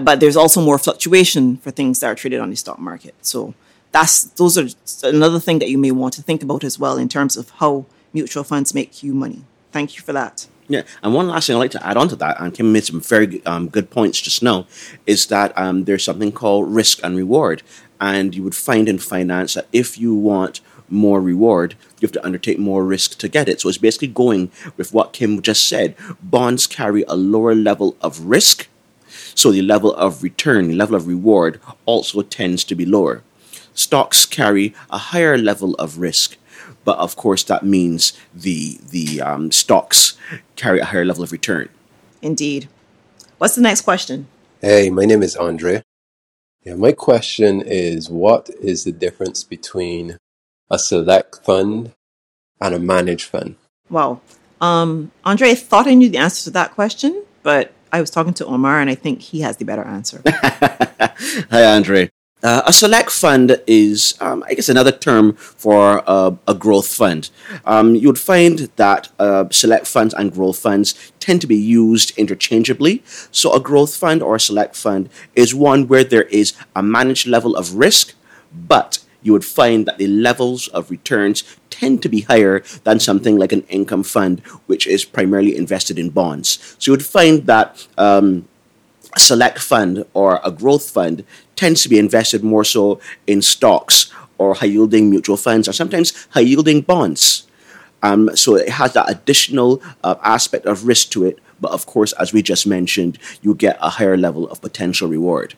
but 0.01 0.19
there's 0.19 0.35
also 0.35 0.61
more 0.61 0.77
fluctuation 0.77 1.57
for 1.57 1.71
things 1.71 1.99
that 1.99 2.07
are 2.07 2.15
traded 2.15 2.39
on 2.39 2.49
the 2.49 2.55
stock 2.55 2.79
market 2.79 3.15
so 3.21 3.53
that's 3.91 4.23
those 4.23 4.57
are 4.57 4.67
another 5.03 5.39
thing 5.39 5.59
that 5.59 5.69
you 5.69 5.77
may 5.77 5.91
want 5.91 6.13
to 6.13 6.21
think 6.21 6.43
about 6.43 6.63
as 6.63 6.77
well 6.77 6.97
in 6.97 7.09
terms 7.09 7.37
of 7.37 7.49
how 7.51 7.85
mutual 8.13 8.43
funds 8.43 8.73
make 8.73 9.03
you 9.03 9.13
money. 9.13 9.43
Thank 9.71 9.95
you 9.95 10.03
for 10.03 10.13
that. 10.13 10.47
Yeah, 10.67 10.83
and 11.01 11.15
one 11.15 11.27
last 11.27 11.47
thing 11.47 11.55
I'd 11.55 11.59
like 11.59 11.71
to 11.71 11.85
add 11.85 11.97
on 11.97 12.09
to 12.09 12.15
that, 12.17 12.39
and 12.39 12.53
Kim 12.53 12.71
made 12.71 12.85
some 12.85 13.01
very 13.01 13.43
um, 13.45 13.69
good 13.69 13.89
points 13.89 14.21
just 14.21 14.43
now, 14.43 14.67
is 15.07 15.25
that 15.27 15.57
um, 15.57 15.85
there's 15.85 16.03
something 16.03 16.31
called 16.31 16.71
risk 16.71 16.99
and 17.03 17.17
reward. 17.17 17.63
And 17.99 18.33
you 18.33 18.43
would 18.43 18.55
find 18.55 18.87
in 18.87 18.99
finance 18.99 19.55
that 19.55 19.67
if 19.73 19.97
you 19.97 20.15
want 20.15 20.61
more 20.89 21.21
reward, 21.21 21.75
you 21.99 22.05
have 22.07 22.13
to 22.13 22.25
undertake 22.25 22.57
more 22.57 22.83
risk 22.83 23.17
to 23.19 23.27
get 23.27 23.49
it. 23.49 23.61
So 23.61 23.69
it's 23.69 23.77
basically 23.77 24.07
going 24.07 24.51
with 24.77 24.93
what 24.93 25.13
Kim 25.13 25.41
just 25.41 25.67
said. 25.67 25.95
Bonds 26.21 26.65
carry 26.65 27.03
a 27.07 27.15
lower 27.15 27.53
level 27.53 27.95
of 28.01 28.21
risk, 28.21 28.67
so 29.07 29.51
the 29.51 29.61
level 29.61 29.93
of 29.95 30.23
return, 30.23 30.67
the 30.69 30.75
level 30.75 30.95
of 30.95 31.07
reward 31.07 31.59
also 31.85 32.21
tends 32.21 32.63
to 32.63 32.75
be 32.75 32.85
lower 32.85 33.23
stocks 33.79 34.25
carry 34.25 34.73
a 34.89 34.97
higher 34.97 35.37
level 35.37 35.73
of 35.75 35.97
risk. 35.97 36.37
But 36.83 36.97
of 36.97 37.15
course, 37.15 37.43
that 37.43 37.63
means 37.63 38.13
the 38.33 38.79
the 38.89 39.21
um, 39.21 39.51
stocks 39.51 40.17
carry 40.55 40.79
a 40.79 40.85
higher 40.85 41.05
level 41.05 41.23
of 41.23 41.31
return. 41.31 41.69
Indeed. 42.21 42.67
What's 43.37 43.55
the 43.55 43.61
next 43.61 43.81
question? 43.81 44.27
Hey, 44.61 44.89
my 44.89 45.05
name 45.05 45.23
is 45.23 45.35
Andre. 45.35 45.83
Yeah, 46.69 46.75
my 46.75 46.91
question 46.91 47.63
is 47.63 48.11
what 48.11 48.51
is 48.61 48.83
the 48.83 48.91
difference 48.91 49.43
between 49.43 50.19
a 50.69 50.77
select 50.77 51.43
fund 51.43 51.93
and 52.61 52.75
a 52.75 52.79
managed 52.79 53.25
fund? 53.25 53.55
Wow. 53.89 54.21
Um, 54.61 55.09
Andre, 55.25 55.49
I 55.49 55.55
thought 55.55 55.87
I 55.87 55.95
knew 55.95 56.09
the 56.09 56.19
answer 56.19 56.43
to 56.43 56.51
that 56.51 56.73
question, 56.75 57.23
but 57.41 57.73
I 57.91 57.99
was 57.99 58.11
talking 58.11 58.35
to 58.35 58.45
Omar 58.45 58.79
and 58.81 58.87
I 58.87 58.93
think 58.93 59.21
he 59.21 59.41
has 59.41 59.57
the 59.57 59.65
better 59.65 59.81
answer. 59.81 60.21
Hi, 60.27 61.65
Andre. 61.65 62.11
Uh, 62.41 62.61
a 62.65 62.71
select 62.71 63.11
fund 63.11 63.61
is, 63.67 64.15
um, 64.21 64.43
I 64.47 64.53
guess, 64.53 64.69
another 64.69 64.93
term 64.93 65.33
for 65.33 66.03
uh, 66.07 66.31
a 66.47 66.53
growth 66.53 66.87
fund. 66.87 67.29
Um, 67.65 67.95
you 67.95 68.07
would 68.07 68.19
find 68.19 68.59
that 68.77 69.09
uh, 69.19 69.45
select 69.51 69.87
funds 69.87 70.13
and 70.13 70.31
growth 70.31 70.57
funds 70.59 71.11
tend 71.19 71.41
to 71.41 71.47
be 71.47 71.57
used 71.57 72.17
interchangeably. 72.17 73.03
So, 73.31 73.53
a 73.53 73.59
growth 73.59 73.95
fund 73.95 74.23
or 74.23 74.35
a 74.35 74.39
select 74.39 74.77
fund 74.77 75.09
is 75.35 75.53
one 75.53 75.87
where 75.89 76.05
there 76.05 76.23
is 76.23 76.53
a 76.75 76.81
managed 76.81 77.27
level 77.27 77.57
of 77.57 77.75
risk, 77.75 78.13
but 78.53 78.99
you 79.21 79.33
would 79.33 79.45
find 79.45 79.85
that 79.85 79.97
the 79.97 80.07
levels 80.07 80.69
of 80.69 80.89
returns 80.89 81.43
tend 81.69 82.01
to 82.03 82.09
be 82.09 82.21
higher 82.21 82.61
than 82.85 83.01
something 83.01 83.37
like 83.37 83.51
an 83.51 83.63
income 83.63 84.03
fund, 84.03 84.39
which 84.65 84.87
is 84.87 85.03
primarily 85.03 85.57
invested 85.57 85.99
in 85.99 86.09
bonds. 86.09 86.75
So, 86.79 86.91
you 86.91 86.93
would 86.93 87.05
find 87.05 87.45
that. 87.47 87.87
Um, 87.97 88.48
select 89.19 89.59
fund 89.59 90.05
or 90.13 90.39
a 90.43 90.51
growth 90.51 90.89
fund 90.89 91.23
tends 91.55 91.83
to 91.83 91.89
be 91.89 91.99
invested 91.99 92.43
more 92.43 92.63
so 92.63 92.99
in 93.27 93.41
stocks 93.41 94.11
or 94.37 94.55
high 94.55 94.67
yielding 94.67 95.09
mutual 95.09 95.37
funds 95.37 95.67
or 95.67 95.73
sometimes 95.73 96.27
high 96.31 96.39
yielding 96.39 96.81
bonds. 96.81 97.45
Um, 98.01 98.35
so 98.35 98.55
it 98.55 98.69
has 98.69 98.93
that 98.93 99.09
additional 99.09 99.81
uh, 100.03 100.15
aspect 100.23 100.65
of 100.65 100.87
risk 100.87 101.09
to 101.11 101.25
it. 101.25 101.39
But 101.59 101.71
of 101.71 101.85
course, 101.85 102.13
as 102.13 102.31
we 102.31 102.41
just 102.41 102.65
mentioned, 102.65 103.19
you 103.41 103.53
get 103.53 103.77
a 103.81 103.89
higher 103.89 104.15
level 104.15 104.49
of 104.49 104.61
potential 104.61 105.09
reward. 105.09 105.55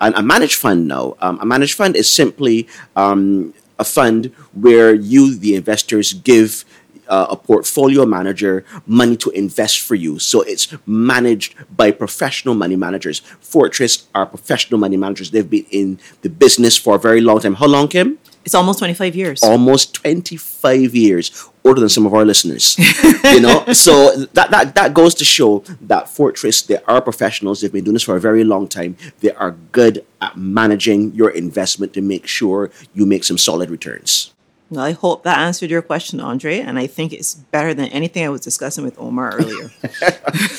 And 0.00 0.14
a 0.14 0.22
managed 0.22 0.54
fund 0.54 0.86
now, 0.86 1.16
um, 1.20 1.40
a 1.40 1.44
managed 1.44 1.74
fund 1.74 1.96
is 1.96 2.08
simply 2.08 2.68
um, 2.94 3.52
a 3.78 3.84
fund 3.84 4.26
where 4.52 4.94
you, 4.94 5.34
the 5.34 5.56
investors, 5.56 6.12
give 6.12 6.64
uh, 7.08 7.26
a 7.30 7.36
portfolio 7.36 8.06
manager 8.06 8.64
money 8.86 9.16
to 9.16 9.30
invest 9.30 9.80
for 9.80 9.94
you. 9.94 10.18
So 10.18 10.42
it's 10.42 10.74
managed 10.86 11.54
by 11.74 11.90
professional 11.90 12.54
money 12.54 12.76
managers. 12.76 13.20
Fortress 13.40 14.06
are 14.14 14.26
professional 14.26 14.78
money 14.78 14.96
managers. 14.96 15.30
They've 15.30 15.48
been 15.48 15.66
in 15.70 15.98
the 16.22 16.30
business 16.30 16.76
for 16.76 16.96
a 16.96 16.98
very 16.98 17.20
long 17.20 17.40
time. 17.40 17.54
How 17.54 17.66
long, 17.66 17.88
Kim? 17.88 18.18
It's 18.44 18.54
almost 18.54 18.80
25 18.80 19.14
years. 19.14 19.42
Almost 19.42 19.94
25 19.94 20.94
years, 20.94 21.48
older 21.64 21.80
than 21.80 21.88
some 21.88 22.06
of 22.06 22.14
our 22.14 22.24
listeners. 22.24 22.76
you 23.24 23.40
know, 23.40 23.64
so 23.72 24.16
that, 24.32 24.50
that 24.50 24.74
that 24.74 24.94
goes 24.94 25.14
to 25.16 25.24
show 25.24 25.60
that 25.82 26.08
Fortress, 26.08 26.62
they 26.62 26.78
are 26.88 27.00
professionals. 27.00 27.60
They've 27.60 27.72
been 27.72 27.84
doing 27.84 27.94
this 27.94 28.02
for 28.02 28.16
a 28.16 28.20
very 28.20 28.42
long 28.42 28.66
time. 28.66 28.96
They 29.20 29.32
are 29.32 29.52
good 29.70 30.04
at 30.20 30.36
managing 30.36 31.14
your 31.14 31.30
investment 31.30 31.92
to 31.94 32.00
make 32.00 32.26
sure 32.26 32.70
you 32.94 33.06
make 33.06 33.22
some 33.24 33.38
solid 33.38 33.70
returns. 33.70 34.31
Well, 34.72 34.82
I 34.82 34.92
hope 34.92 35.22
that 35.24 35.36
answered 35.36 35.70
your 35.70 35.82
question, 35.82 36.18
Andre, 36.18 36.58
and 36.58 36.78
I 36.78 36.86
think 36.86 37.12
it's 37.12 37.34
better 37.34 37.74
than 37.74 37.88
anything 37.90 38.24
I 38.24 38.30
was 38.30 38.40
discussing 38.40 38.84
with 38.84 38.98
Omar 38.98 39.36
earlier. 39.36 39.70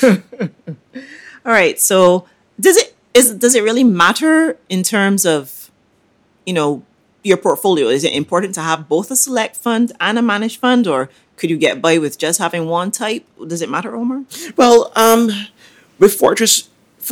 All 1.44 1.52
right, 1.52 1.80
so 1.80 2.24
does 2.60 2.76
it 2.76 2.94
is 3.12 3.32
does 3.32 3.56
it 3.56 3.64
really 3.64 3.82
matter 3.82 4.56
in 4.68 4.84
terms 4.84 5.26
of, 5.26 5.68
you 6.46 6.52
know, 6.52 6.84
your 7.24 7.36
portfolio? 7.36 7.88
Is 7.88 8.04
it 8.04 8.12
important 8.12 8.54
to 8.54 8.60
have 8.60 8.88
both 8.88 9.10
a 9.10 9.16
select 9.16 9.56
fund 9.56 9.90
and 9.98 10.16
a 10.16 10.22
managed 10.22 10.60
fund, 10.60 10.86
or 10.86 11.10
could 11.36 11.50
you 11.50 11.56
get 11.56 11.82
by 11.82 11.98
with 11.98 12.16
just 12.16 12.38
having 12.38 12.68
one 12.68 12.92
type? 12.92 13.26
Does 13.44 13.62
it 13.62 13.68
matter, 13.68 13.96
Omar? 13.96 14.22
Well, 14.56 14.92
um, 14.94 15.30
with 15.98 16.14
Fortress, 16.14 16.68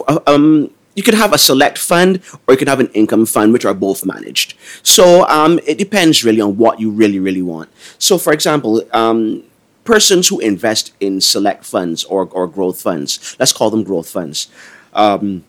uh, 0.06 0.20
um, 0.28 0.70
you 0.94 1.02
could 1.02 1.14
have 1.14 1.32
a 1.32 1.38
select 1.38 1.78
fund 1.78 2.20
or 2.46 2.54
you 2.54 2.58
could 2.58 2.68
have 2.68 2.80
an 2.80 2.88
income 2.88 3.26
fund, 3.26 3.52
which 3.52 3.64
are 3.64 3.74
both 3.74 4.04
managed. 4.04 4.54
So 4.82 5.26
um, 5.28 5.58
it 5.66 5.78
depends 5.78 6.24
really 6.24 6.40
on 6.40 6.56
what 6.56 6.80
you 6.80 6.90
really, 6.90 7.18
really 7.18 7.42
want. 7.42 7.70
So, 7.98 8.18
for 8.18 8.32
example, 8.32 8.82
um, 8.92 9.44
persons 9.84 10.28
who 10.28 10.38
invest 10.40 10.92
in 11.00 11.20
select 11.20 11.64
funds 11.64 12.04
or, 12.04 12.28
or 12.32 12.46
growth 12.46 12.80
funds, 12.80 13.36
let's 13.38 13.52
call 13.52 13.70
them 13.70 13.82
growth 13.82 14.08
funds, 14.08 14.48
um, 14.92 15.44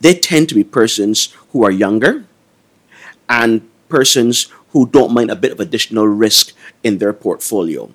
they 0.00 0.14
tend 0.14 0.48
to 0.48 0.54
be 0.54 0.64
persons 0.64 1.34
who 1.52 1.64
are 1.64 1.70
younger 1.70 2.24
and 3.28 3.68
persons 3.88 4.48
who 4.70 4.86
don't 4.86 5.12
mind 5.12 5.30
a 5.30 5.36
bit 5.36 5.52
of 5.52 5.60
additional 5.60 6.06
risk 6.06 6.52
in 6.82 6.98
their 6.98 7.12
portfolio. 7.12 7.90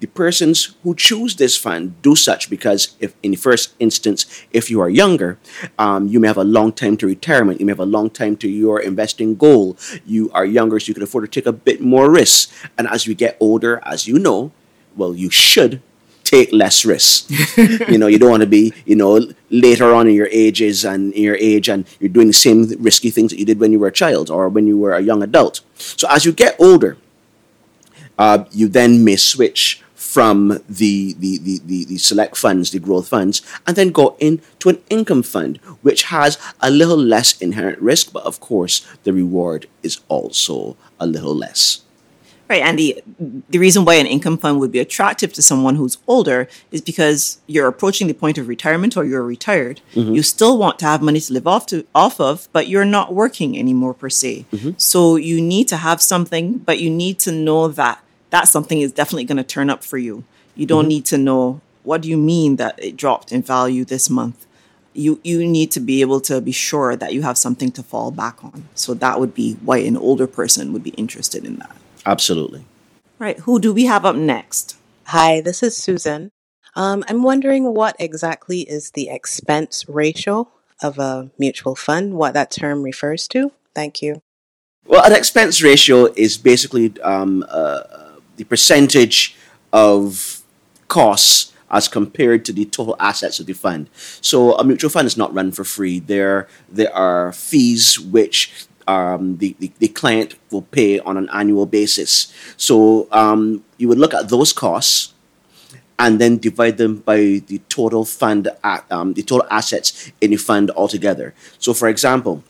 The 0.00 0.06
persons 0.06 0.74
who 0.82 0.94
choose 0.94 1.36
this 1.36 1.56
fund 1.56 2.00
do 2.02 2.16
such 2.16 2.50
because, 2.50 2.96
if 3.00 3.14
in 3.22 3.32
the 3.32 3.36
first 3.36 3.74
instance, 3.78 4.26
if 4.52 4.70
you 4.70 4.80
are 4.80 4.90
younger, 4.90 5.38
um, 5.78 6.08
you 6.08 6.20
may 6.20 6.28
have 6.28 6.38
a 6.38 6.44
long 6.44 6.72
time 6.72 6.96
to 6.98 7.06
retirement, 7.06 7.60
you 7.60 7.66
may 7.66 7.72
have 7.72 7.80
a 7.80 7.86
long 7.86 8.10
time 8.10 8.36
to 8.38 8.48
your 8.48 8.80
investing 8.80 9.36
goal. 9.36 9.76
You 10.04 10.30
are 10.32 10.44
younger, 10.44 10.80
so 10.80 10.88
you 10.88 10.94
can 10.94 11.02
afford 11.02 11.24
to 11.24 11.30
take 11.30 11.46
a 11.46 11.52
bit 11.52 11.80
more 11.80 12.10
risk. 12.10 12.50
And 12.76 12.88
as 12.88 13.06
you 13.06 13.14
get 13.14 13.36
older, 13.40 13.80
as 13.84 14.06
you 14.06 14.18
know, 14.18 14.52
well, 14.96 15.14
you 15.14 15.30
should 15.30 15.82
take 16.28 16.52
less 16.52 16.84
risks. 16.84 17.26
you 17.88 17.96
know, 17.98 18.06
you 18.06 18.18
don't 18.18 18.30
want 18.30 18.42
to 18.42 18.46
be, 18.46 18.72
you 18.84 18.96
know, 18.96 19.20
later 19.50 19.94
on 19.94 20.06
in 20.06 20.14
your 20.14 20.28
ages 20.30 20.84
and 20.84 21.12
in 21.14 21.22
your 21.22 21.36
age 21.36 21.68
and 21.68 21.86
you're 22.00 22.10
doing 22.10 22.26
the 22.26 22.32
same 22.32 22.68
risky 22.78 23.10
things 23.10 23.30
that 23.30 23.38
you 23.38 23.46
did 23.46 23.58
when 23.58 23.72
you 23.72 23.78
were 23.78 23.86
a 23.88 23.92
child 23.92 24.28
or 24.28 24.48
when 24.48 24.66
you 24.66 24.76
were 24.76 24.94
a 24.94 25.00
young 25.00 25.22
adult. 25.22 25.60
So 25.76 26.06
as 26.10 26.24
you 26.26 26.32
get 26.32 26.56
older, 26.58 26.98
uh, 28.18 28.44
you 28.50 28.68
then 28.68 29.04
may 29.04 29.16
switch 29.16 29.82
from 29.94 30.48
the, 30.68 31.12
the, 31.18 31.38
the, 31.38 31.60
the, 31.66 31.84
the 31.84 31.98
select 31.98 32.36
funds, 32.36 32.70
the 32.70 32.78
growth 32.78 33.08
funds, 33.08 33.42
and 33.66 33.76
then 33.76 33.90
go 33.90 34.16
into 34.18 34.68
an 34.70 34.78
income 34.88 35.22
fund, 35.22 35.58
which 35.82 36.04
has 36.04 36.38
a 36.60 36.70
little 36.70 36.96
less 36.96 37.38
inherent 37.42 37.78
risk, 37.80 38.12
but 38.12 38.24
of 38.24 38.40
course, 38.40 38.86
the 39.04 39.12
reward 39.12 39.66
is 39.82 40.00
also 40.08 40.76
a 40.98 41.06
little 41.06 41.34
less. 41.34 41.82
Right, 42.48 42.62
and 42.62 42.78
the 42.78 43.02
the 43.50 43.58
reason 43.58 43.84
why 43.84 43.96
an 43.96 44.06
income 44.06 44.38
fund 44.38 44.58
would 44.58 44.72
be 44.72 44.78
attractive 44.78 45.34
to 45.34 45.42
someone 45.42 45.76
who's 45.76 45.98
older 46.06 46.48
is 46.70 46.80
because 46.80 47.40
you're 47.46 47.68
approaching 47.68 48.06
the 48.06 48.14
point 48.14 48.38
of 48.38 48.48
retirement 48.48 48.96
or 48.96 49.04
you're 49.04 49.22
retired. 49.22 49.82
Mm-hmm. 49.94 50.14
You 50.14 50.22
still 50.22 50.56
want 50.56 50.78
to 50.78 50.86
have 50.86 51.02
money 51.02 51.20
to 51.20 51.32
live 51.34 51.46
off 51.46 51.66
to 51.66 51.86
off 51.94 52.18
of, 52.18 52.48
but 52.54 52.66
you're 52.66 52.86
not 52.86 53.12
working 53.12 53.58
anymore 53.58 53.92
per 53.92 54.08
se. 54.08 54.46
Mm-hmm. 54.50 54.70
So 54.78 55.16
you 55.16 55.42
need 55.42 55.68
to 55.68 55.76
have 55.76 56.00
something, 56.00 56.56
but 56.56 56.80
you 56.80 56.88
need 56.88 57.18
to 57.20 57.32
know 57.32 57.68
that 57.68 58.02
that 58.30 58.48
something 58.48 58.80
is 58.80 58.92
definitely 58.92 59.24
going 59.24 59.38
to 59.38 59.44
turn 59.44 59.70
up 59.70 59.82
for 59.82 59.98
you. 59.98 60.24
You 60.54 60.66
don't 60.66 60.82
mm-hmm. 60.82 60.88
need 60.88 61.06
to 61.06 61.18
know 61.18 61.60
what 61.82 62.02
do 62.02 62.08
you 62.08 62.16
mean 62.16 62.56
that 62.56 62.82
it 62.82 62.96
dropped 62.96 63.32
in 63.32 63.42
value 63.42 63.84
this 63.84 64.10
month. 64.10 64.46
You 64.94 65.20
you 65.22 65.46
need 65.46 65.70
to 65.72 65.80
be 65.80 66.00
able 66.00 66.20
to 66.22 66.40
be 66.40 66.52
sure 66.52 66.96
that 66.96 67.14
you 67.14 67.22
have 67.22 67.38
something 67.38 67.70
to 67.72 67.82
fall 67.82 68.10
back 68.10 68.42
on. 68.44 68.68
So 68.74 68.94
that 68.94 69.20
would 69.20 69.34
be 69.34 69.54
why 69.62 69.78
an 69.78 69.96
older 69.96 70.26
person 70.26 70.72
would 70.72 70.82
be 70.82 70.90
interested 70.90 71.44
in 71.44 71.56
that. 71.56 71.76
Absolutely. 72.04 72.64
Right. 73.18 73.38
Who 73.40 73.60
do 73.60 73.72
we 73.72 73.86
have 73.86 74.04
up 74.04 74.16
next? 74.16 74.76
Hi, 75.06 75.40
this 75.40 75.62
is 75.62 75.76
Susan. 75.76 76.30
Um, 76.74 77.04
I'm 77.08 77.22
wondering 77.22 77.74
what 77.74 77.96
exactly 77.98 78.60
is 78.60 78.90
the 78.90 79.08
expense 79.08 79.88
ratio 79.88 80.48
of 80.82 80.98
a 80.98 81.30
mutual 81.38 81.74
fund, 81.74 82.14
what 82.14 82.34
that 82.34 82.50
term 82.50 82.82
refers 82.82 83.26
to. 83.28 83.52
Thank 83.74 84.02
you. 84.02 84.22
Well, 84.86 85.04
an 85.04 85.12
expense 85.12 85.60
ratio 85.60 86.06
is 86.06 86.38
basically 86.38 86.94
um, 87.02 87.44
uh, 87.48 87.82
the 88.38 88.44
percentage 88.44 89.36
of 89.72 90.42
costs 90.88 91.52
as 91.70 91.86
compared 91.86 92.44
to 92.46 92.52
the 92.52 92.64
total 92.64 92.96
assets 92.98 93.40
of 93.40 93.46
the 93.46 93.52
fund. 93.52 93.90
So 94.22 94.54
a 94.54 94.64
mutual 94.64 94.90
fund 94.90 95.06
is 95.06 95.16
not 95.16 95.34
run 95.34 95.52
for 95.52 95.64
free. 95.64 95.98
There, 95.98 96.48
there 96.70 96.94
are 96.94 97.32
fees 97.32 98.00
which 98.00 98.66
um, 98.86 99.36
the, 99.36 99.54
the, 99.58 99.70
the, 99.78 99.88
client 99.88 100.36
will 100.50 100.62
pay 100.62 100.98
on 100.98 101.18
an 101.18 101.28
annual 101.30 101.66
basis. 101.66 102.32
So 102.56 103.06
um, 103.12 103.62
you 103.76 103.86
would 103.86 103.98
look 103.98 104.14
at 104.14 104.30
those 104.30 104.54
costs 104.54 105.12
and 105.98 106.18
then 106.18 106.38
divide 106.38 106.78
them 106.78 106.96
by 107.00 107.42
the 107.46 107.60
total 107.68 108.06
fund, 108.06 108.48
at, 108.64 108.90
um, 108.90 109.12
the 109.12 109.22
total 109.22 109.46
assets 109.50 110.10
in 110.22 110.30
the 110.30 110.36
fund 110.36 110.70
altogether. 110.70 111.34
So, 111.58 111.74
for 111.74 111.88
example, 111.88 112.42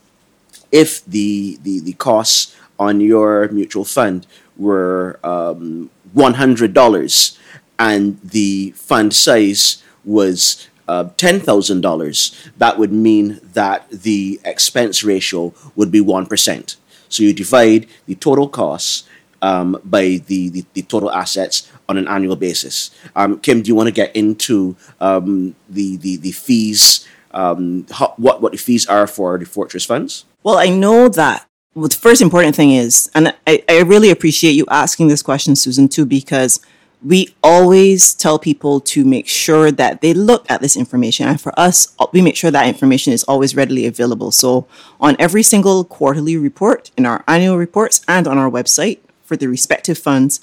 if 0.71 1.05
the, 1.07 1.59
the, 1.63 1.81
the 1.81 1.95
costs 1.95 2.55
on 2.79 3.01
your 3.01 3.49
mutual 3.49 3.85
fund 3.85 4.27
were 4.57 5.19
um, 5.25 5.91
$100 6.15 7.39
and 7.79 8.21
the 8.23 8.71
fund 8.73 9.15
size 9.15 9.83
was 10.05 10.69
uh, 10.89 11.05
$10,000, 11.17 12.49
that 12.57 12.79
would 12.79 12.93
mean 12.93 13.41
that 13.53 13.89
the 13.91 14.41
expense 14.45 15.05
ratio 15.05 15.53
would 15.77 15.93
be 15.93 16.01
1%. 16.01 16.77
So 17.09 17.23
you 17.23 17.33
divide 17.33 17.87
the 18.07 18.15
total 18.15 18.49
costs 18.49 19.05
um, 19.41 19.81
by 19.85 20.21
the, 20.27 20.49
the, 20.49 20.65
the, 20.73 20.83
total 20.83 21.13
assets 21.13 21.71
on 21.89 21.97
an 21.97 22.09
annual 22.09 22.35
basis. 22.37 22.91
Um, 23.15 23.39
Kim, 23.39 23.63
do 23.63 23.69
you 23.69 23.75
want 23.75 23.87
to 23.87 23.93
get 23.93 24.15
into 24.17 24.77
um, 25.01 25.55
the, 25.69 25.97
the, 25.99 26.17
the 26.17 26.33
fees, 26.33 27.07
um, 27.33 27.87
how, 27.93 28.15
what, 28.17 28.43
what 28.43 28.53
the 28.53 28.59
fees 28.59 28.87
are 28.87 29.07
for 29.07 29.39
the 29.39 29.47
Fortress 29.47 29.85
funds? 29.85 30.25
Well, 30.43 30.59
I 30.59 30.71
know 30.71 31.09
that 31.09 31.48
well, 31.79 31.89
the 31.89 31.95
first 31.95 32.21
important 32.21 32.57
thing 32.57 32.73
is, 32.73 33.09
and 33.15 33.33
I, 33.47 33.63
I 33.69 33.83
really 33.83 34.11
appreciate 34.11 34.53
you 34.53 34.67
asking 34.69 35.07
this 35.07 35.23
question, 35.23 35.55
Susan, 35.55 35.89
too, 35.89 36.05
because 36.05 36.61
we 37.05 37.33
always 37.41 38.15
tell 38.15 38.37
people 38.37 38.81
to 38.81 39.05
make 39.05 39.29
sure 39.29 39.71
that 39.71 40.01
they 40.01 40.13
look 40.13 40.45
at 40.51 40.61
this 40.61 40.77
information. 40.77 41.29
And 41.29 41.41
for 41.41 41.57
us, 41.57 41.95
we 42.13 42.21
make 42.21 42.35
sure 42.35 42.51
that 42.51 42.67
information 42.67 43.13
is 43.13 43.23
always 43.25 43.55
readily 43.55 43.87
available. 43.87 44.33
So 44.33 44.67
on 44.99 45.15
every 45.21 45.45
single 45.45 45.85
quarterly 45.85 46.37
report, 46.37 46.91
in 46.97 47.07
our 47.07 47.23
annual 47.29 47.57
reports, 47.57 48.01
and 48.09 48.27
on 48.27 48.39
our 48.39 48.51
website 48.51 48.99
for 49.23 49.37
the 49.37 49.47
respective 49.47 49.99
funds, 49.99 50.41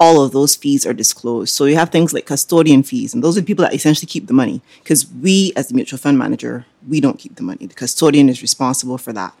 all 0.00 0.22
of 0.22 0.32
those 0.32 0.54
fees 0.54 0.86
are 0.86 0.92
disclosed. 0.92 1.52
So 1.52 1.64
you 1.64 1.76
have 1.76 1.90
things 1.90 2.12
like 2.12 2.26
custodian 2.26 2.82
fees, 2.82 3.14
and 3.14 3.22
those 3.22 3.36
are 3.36 3.42
people 3.42 3.64
that 3.64 3.74
essentially 3.74 4.06
keep 4.06 4.26
the 4.26 4.32
money 4.32 4.62
because 4.82 5.06
we, 5.10 5.52
as 5.56 5.68
the 5.68 5.74
mutual 5.74 5.98
fund 5.98 6.18
manager, 6.18 6.66
we 6.86 7.00
don't 7.00 7.18
keep 7.18 7.36
the 7.36 7.42
money. 7.42 7.66
The 7.66 7.74
custodian 7.74 8.28
is 8.28 8.42
responsible 8.42 8.98
for 8.98 9.12
that. 9.12 9.34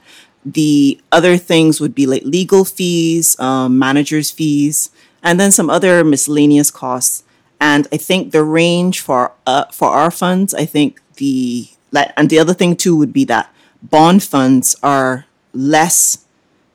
The 0.44 1.00
other 1.12 1.36
things 1.36 1.80
would 1.80 1.94
be 1.94 2.06
like 2.06 2.22
legal 2.24 2.64
fees, 2.64 3.38
um, 3.38 3.78
managers' 3.78 4.30
fees, 4.30 4.90
and 5.22 5.38
then 5.38 5.50
some 5.52 5.70
other 5.70 6.04
miscellaneous 6.04 6.70
costs. 6.70 7.24
And 7.60 7.88
I 7.92 7.96
think 7.96 8.30
the 8.30 8.44
range 8.44 9.00
for 9.00 9.32
uh, 9.46 9.66
for 9.66 9.90
our 9.90 10.10
funds, 10.10 10.54
I 10.54 10.64
think 10.64 11.00
the 11.16 11.68
and 12.16 12.30
the 12.30 12.38
other 12.38 12.54
thing 12.54 12.76
too 12.76 12.96
would 12.96 13.12
be 13.12 13.24
that 13.24 13.52
bond 13.82 14.22
funds 14.22 14.76
are 14.82 15.26
less, 15.52 16.24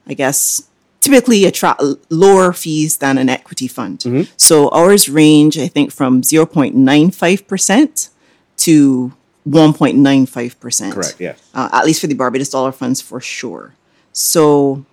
I 0.08 0.14
guess, 0.14 0.68
typically 1.04 1.44
attract 1.44 1.82
lower 2.10 2.54
fees 2.54 2.98
than 2.98 3.18
an 3.18 3.28
equity 3.28 3.68
fund. 3.68 4.00
Mm-hmm. 4.00 4.32
So 4.38 4.70
ours 4.70 5.10
range, 5.10 5.58
I 5.58 5.68
think, 5.68 5.92
from 5.92 6.22
0.95% 6.22 8.10
to 8.58 9.14
1.95%. 9.48 10.92
Correct, 10.94 11.16
yeah. 11.20 11.36
Uh, 11.54 11.70
at 11.74 11.86
least 11.86 12.00
for 12.00 12.08
the 12.08 12.16
Barbados 12.16 12.50
dollar 12.50 12.72
funds 12.72 13.02
for 13.02 13.20
sure. 13.20 13.74
So 14.14 14.86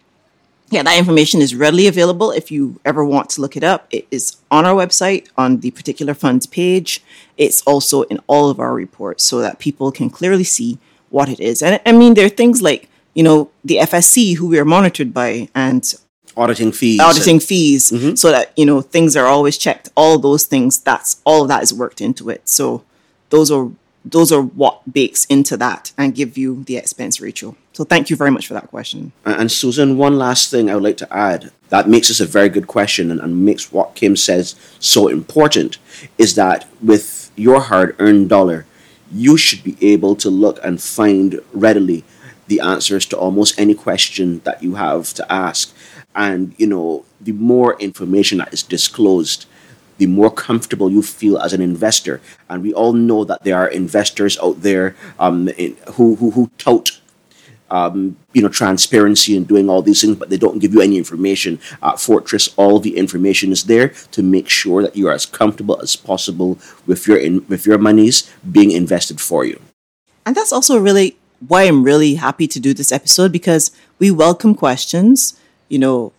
yeah, 0.70 0.82
that 0.82 0.98
information 0.98 1.40
is 1.40 1.54
readily 1.54 1.86
available 1.86 2.32
if 2.32 2.50
you 2.50 2.80
ever 2.84 3.04
want 3.04 3.30
to 3.30 3.40
look 3.40 3.56
it 3.56 3.62
up. 3.62 3.86
It 3.92 4.08
is 4.10 4.36
on 4.50 4.66
our 4.66 4.74
website 4.74 5.28
on 5.36 5.60
the 5.60 5.70
particular 5.70 6.14
funds 6.14 6.46
page. 6.46 7.04
It's 7.36 7.62
also 7.62 8.02
in 8.02 8.18
all 8.26 8.50
of 8.50 8.58
our 8.58 8.74
reports 8.74 9.22
so 9.22 9.40
that 9.40 9.60
people 9.60 9.92
can 9.92 10.10
clearly 10.10 10.44
see 10.44 10.78
what 11.08 11.28
it 11.28 11.38
is. 11.38 11.62
And 11.62 11.80
I 11.86 11.92
mean, 11.92 12.14
there 12.14 12.26
are 12.26 12.30
things 12.30 12.62
like, 12.62 12.88
you 13.14 13.22
know, 13.22 13.50
the 13.64 13.76
FSC, 13.76 14.36
who 14.36 14.48
we 14.48 14.58
are 14.58 14.64
monitored 14.64 15.12
by, 15.12 15.48
and 15.54 15.94
Auditing 16.36 16.72
fees. 16.72 17.00
auditing 17.00 17.40
fees, 17.40 17.90
mm-hmm. 17.90 18.14
so 18.14 18.30
that, 18.30 18.52
you 18.56 18.64
know, 18.64 18.80
things 18.80 19.16
are 19.16 19.26
always 19.26 19.58
checked. 19.58 19.90
All 19.96 20.18
those 20.18 20.44
things, 20.44 20.78
that's 20.78 21.20
all 21.24 21.42
of 21.42 21.48
that 21.48 21.62
is 21.62 21.74
worked 21.74 22.00
into 22.00 22.30
it. 22.30 22.48
So 22.48 22.84
those 23.30 23.50
are 23.50 23.70
those 24.04 24.32
are 24.32 24.40
what 24.40 24.80
bakes 24.90 25.26
into 25.26 25.56
that 25.58 25.92
and 25.98 26.14
give 26.14 26.38
you 26.38 26.64
the 26.64 26.76
expense 26.76 27.20
ratio. 27.20 27.54
So 27.72 27.84
thank 27.84 28.08
you 28.08 28.16
very 28.16 28.30
much 28.30 28.46
for 28.46 28.54
that 28.54 28.68
question. 28.68 29.12
And 29.24 29.40
and 29.40 29.52
Susan, 29.52 29.98
one 29.98 30.18
last 30.18 30.50
thing 30.50 30.70
I 30.70 30.74
would 30.74 30.82
like 30.82 30.96
to 30.98 31.12
add 31.12 31.52
that 31.70 31.88
makes 31.88 32.08
this 32.08 32.20
a 32.20 32.26
very 32.26 32.48
good 32.48 32.66
question 32.66 33.10
and, 33.10 33.20
and 33.20 33.44
makes 33.44 33.72
what 33.72 33.94
Kim 33.94 34.16
says 34.16 34.54
so 34.78 35.08
important 35.08 35.78
is 36.18 36.34
that 36.34 36.66
with 36.82 37.30
your 37.36 37.60
hard 37.60 37.96
earned 37.98 38.28
dollar, 38.28 38.66
you 39.12 39.36
should 39.36 39.62
be 39.62 39.76
able 39.80 40.14
to 40.16 40.30
look 40.30 40.58
and 40.62 40.80
find 40.80 41.40
readily 41.52 42.04
the 42.50 42.60
answers 42.60 43.06
to 43.06 43.16
almost 43.16 43.58
any 43.58 43.74
question 43.74 44.40
that 44.40 44.60
you 44.60 44.74
have 44.74 45.14
to 45.14 45.24
ask. 45.32 45.72
And, 46.16 46.52
you 46.58 46.66
know, 46.66 47.04
the 47.20 47.32
more 47.32 47.78
information 47.78 48.38
that 48.38 48.52
is 48.52 48.64
disclosed, 48.64 49.46
the 49.98 50.06
more 50.06 50.32
comfortable 50.32 50.90
you 50.90 51.00
feel 51.00 51.38
as 51.38 51.52
an 51.52 51.60
investor. 51.60 52.20
And 52.48 52.62
we 52.62 52.74
all 52.74 52.92
know 52.92 53.22
that 53.24 53.44
there 53.44 53.56
are 53.56 53.68
investors 53.68 54.36
out 54.42 54.62
there 54.62 54.96
um, 55.20 55.48
in, 55.50 55.76
who, 55.94 56.16
who, 56.16 56.32
who 56.32 56.50
tout 56.58 57.00
um, 57.70 58.16
you 58.32 58.42
know, 58.42 58.48
transparency 58.48 59.36
and 59.36 59.46
doing 59.46 59.70
all 59.70 59.80
these 59.80 60.00
things, 60.00 60.16
but 60.16 60.28
they 60.28 60.36
don't 60.36 60.58
give 60.58 60.74
you 60.74 60.80
any 60.80 60.98
information. 60.98 61.60
At 61.84 62.00
Fortress, 62.00 62.52
all 62.56 62.80
the 62.80 62.96
information 62.96 63.52
is 63.52 63.62
there 63.64 63.90
to 64.10 64.24
make 64.24 64.48
sure 64.48 64.82
that 64.82 64.96
you 64.96 65.06
are 65.06 65.14
as 65.14 65.24
comfortable 65.24 65.80
as 65.80 65.94
possible 65.94 66.58
with 66.86 67.06
your 67.06 67.16
in, 67.16 67.46
with 67.46 67.66
your 67.66 67.78
monies 67.78 68.28
being 68.50 68.72
invested 68.72 69.20
for 69.20 69.44
you. 69.44 69.60
And 70.26 70.34
that's 70.34 70.52
also 70.52 70.80
really 70.80 71.16
why 71.46 71.64
I'm 71.64 71.82
really 71.82 72.14
happy 72.14 72.46
to 72.46 72.60
do 72.60 72.74
this 72.74 72.92
episode 72.92 73.32
because 73.32 73.70
we 73.98 74.10
welcome 74.10 74.54
questions. 74.54 75.38
You 75.68 75.78
know, 75.78 76.12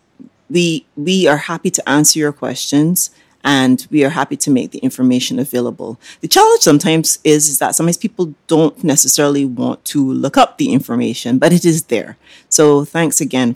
we 0.49 0.85
we 0.95 1.27
are 1.27 1.37
happy 1.37 1.71
to 1.71 1.89
answer 1.89 2.19
your 2.19 2.33
questions 2.33 3.11
and 3.43 3.87
we 3.89 4.03
are 4.03 4.09
happy 4.09 4.35
to 4.37 4.51
make 4.51 4.71
the 4.71 4.79
information 4.79 5.39
available. 5.39 5.99
The 6.21 6.27
challenge 6.27 6.61
sometimes 6.61 7.19
is, 7.23 7.49
is 7.49 7.59
that 7.59 7.75
sometimes 7.75 7.97
people 7.97 8.35
don't 8.47 8.83
necessarily 8.83 9.45
want 9.45 9.83
to 9.85 10.03
look 10.03 10.37
up 10.37 10.57
the 10.57 10.71
information, 10.71 11.39
but 11.39 11.53
it 11.53 11.65
is 11.65 11.85
there. 11.85 12.17
So 12.49 12.85
thanks 12.85 13.19
again 13.19 13.55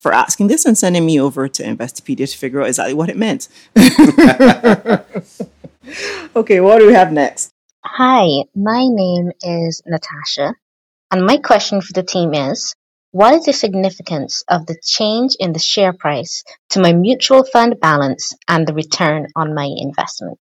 for 0.00 0.12
asking 0.12 0.46
this 0.48 0.64
and 0.64 0.76
sending 0.76 1.06
me 1.06 1.20
over 1.20 1.48
to 1.48 1.62
Investopedia 1.62 2.30
to 2.30 2.38
figure 2.38 2.60
out 2.60 2.68
exactly 2.68 2.94
what 2.94 3.08
it 3.08 3.16
meant. 3.16 3.48
okay, 6.36 6.60
what 6.60 6.78
do 6.78 6.86
we 6.86 6.92
have 6.92 7.12
next? 7.12 7.50
Hi, 7.84 8.44
my 8.54 8.86
name 8.88 9.32
is 9.42 9.82
Natasha, 9.86 10.54
and 11.14 11.24
my 11.24 11.36
question 11.36 11.80
for 11.80 11.92
the 11.92 12.02
team 12.02 12.34
is 12.34 12.74
What 13.12 13.34
is 13.34 13.44
the 13.44 13.52
significance 13.52 14.42
of 14.48 14.66
the 14.66 14.76
change 14.84 15.36
in 15.38 15.52
the 15.52 15.60
share 15.60 15.92
price 15.92 16.42
to 16.70 16.80
my 16.80 16.92
mutual 16.92 17.44
fund 17.44 17.78
balance 17.80 18.34
and 18.48 18.66
the 18.66 18.74
return 18.74 19.28
on 19.36 19.54
my 19.54 19.68
investment? 19.78 20.40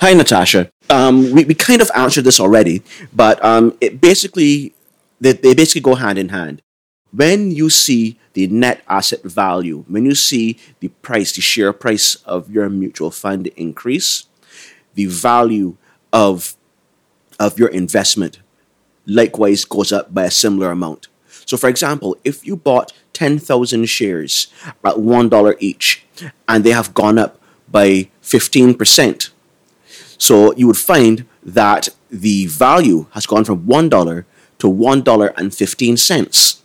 Hi, 0.00 0.14
Natasha. 0.14 0.70
Um, 0.88 1.32
we, 1.32 1.44
we 1.44 1.54
kind 1.54 1.82
of 1.82 1.90
answered 1.96 2.22
this 2.22 2.38
already, 2.38 2.84
but 3.12 3.44
um, 3.44 3.76
it 3.80 4.00
basically 4.00 4.72
they, 5.20 5.32
they 5.32 5.52
basically 5.52 5.80
go 5.80 5.96
hand 5.96 6.16
in 6.16 6.28
hand. 6.28 6.62
When 7.10 7.50
you 7.50 7.68
see 7.68 8.16
the 8.34 8.46
net 8.46 8.84
asset 8.88 9.24
value, 9.24 9.84
when 9.88 10.04
you 10.04 10.14
see 10.14 10.58
the 10.78 10.88
price, 11.02 11.32
the 11.32 11.42
share 11.42 11.72
price 11.72 12.14
of 12.24 12.48
your 12.48 12.68
mutual 12.70 13.10
fund 13.10 13.48
increase, 13.56 14.26
the 14.94 15.06
value 15.06 15.76
of 16.12 16.54
of 17.40 17.58
your 17.58 17.68
investment 17.68 18.38
likewise 19.06 19.64
goes 19.64 19.92
up 19.92 20.12
by 20.12 20.24
a 20.24 20.30
similar 20.30 20.70
amount. 20.70 21.08
So, 21.46 21.56
for 21.56 21.68
example, 21.68 22.16
if 22.24 22.46
you 22.46 22.56
bought 22.56 22.92
10,000 23.12 23.86
shares 23.86 24.48
at 24.66 24.96
$1 24.96 25.56
each 25.60 26.04
and 26.48 26.64
they 26.64 26.70
have 26.70 26.94
gone 26.94 27.18
up 27.18 27.38
by 27.70 28.08
15%, 28.22 29.30
so 30.16 30.54
you 30.54 30.66
would 30.66 30.78
find 30.78 31.26
that 31.42 31.90
the 32.10 32.46
value 32.46 33.06
has 33.10 33.26
gone 33.26 33.44
from 33.44 33.66
$1 33.66 34.24
to 34.58 34.66
$1.15. 34.66 36.60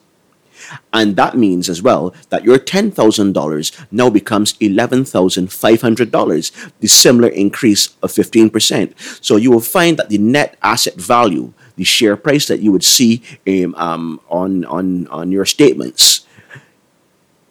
And 0.93 1.15
that 1.15 1.35
means 1.35 1.67
as 1.67 1.81
well 1.81 2.13
that 2.29 2.43
your 2.43 2.59
$10,000 2.59 3.85
now 3.91 4.09
becomes 4.09 4.53
$11,500, 4.53 6.71
the 6.79 6.87
similar 6.87 7.29
increase 7.29 7.89
of 8.03 8.11
15%. 8.11 8.93
So 9.23 9.35
you 9.35 9.49
will 9.49 9.61
find 9.61 9.97
that 9.97 10.09
the 10.09 10.19
net 10.19 10.57
asset 10.61 10.93
value, 10.95 11.53
the 11.79 11.85
share 11.85 12.17
price 12.17 12.45
that 12.47 12.59
you 12.59 12.71
would 12.73 12.83
see 12.83 13.23
um, 13.47 13.73
um, 13.75 14.19
on, 14.29 14.65
on, 14.65 15.07
on 15.07 15.31
your 15.31 15.45
statements, 15.45 16.27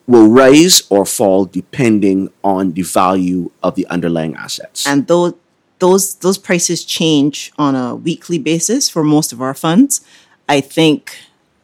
will 0.07 0.29
rise 0.29 0.83
or 0.91 1.05
fall 1.07 1.47
depending 1.47 2.31
on 2.45 2.73
the 2.73 2.83
value 2.83 3.51
of 3.63 3.75
the 3.75 3.87
underlying 3.89 4.35
assets. 4.37 4.87
and 4.87 5.07
those 5.07 5.35
those 5.81 6.17
those 6.17 6.39
prices 6.39 6.85
change 6.85 7.53
on 7.57 7.77
a 7.77 7.95
weekly 7.95 8.39
basis 8.39 8.89
for 8.89 9.05
most 9.05 9.33
of 9.33 9.41
our 9.41 9.55
funds. 9.55 10.01
I 10.49 10.61
think 10.61 11.17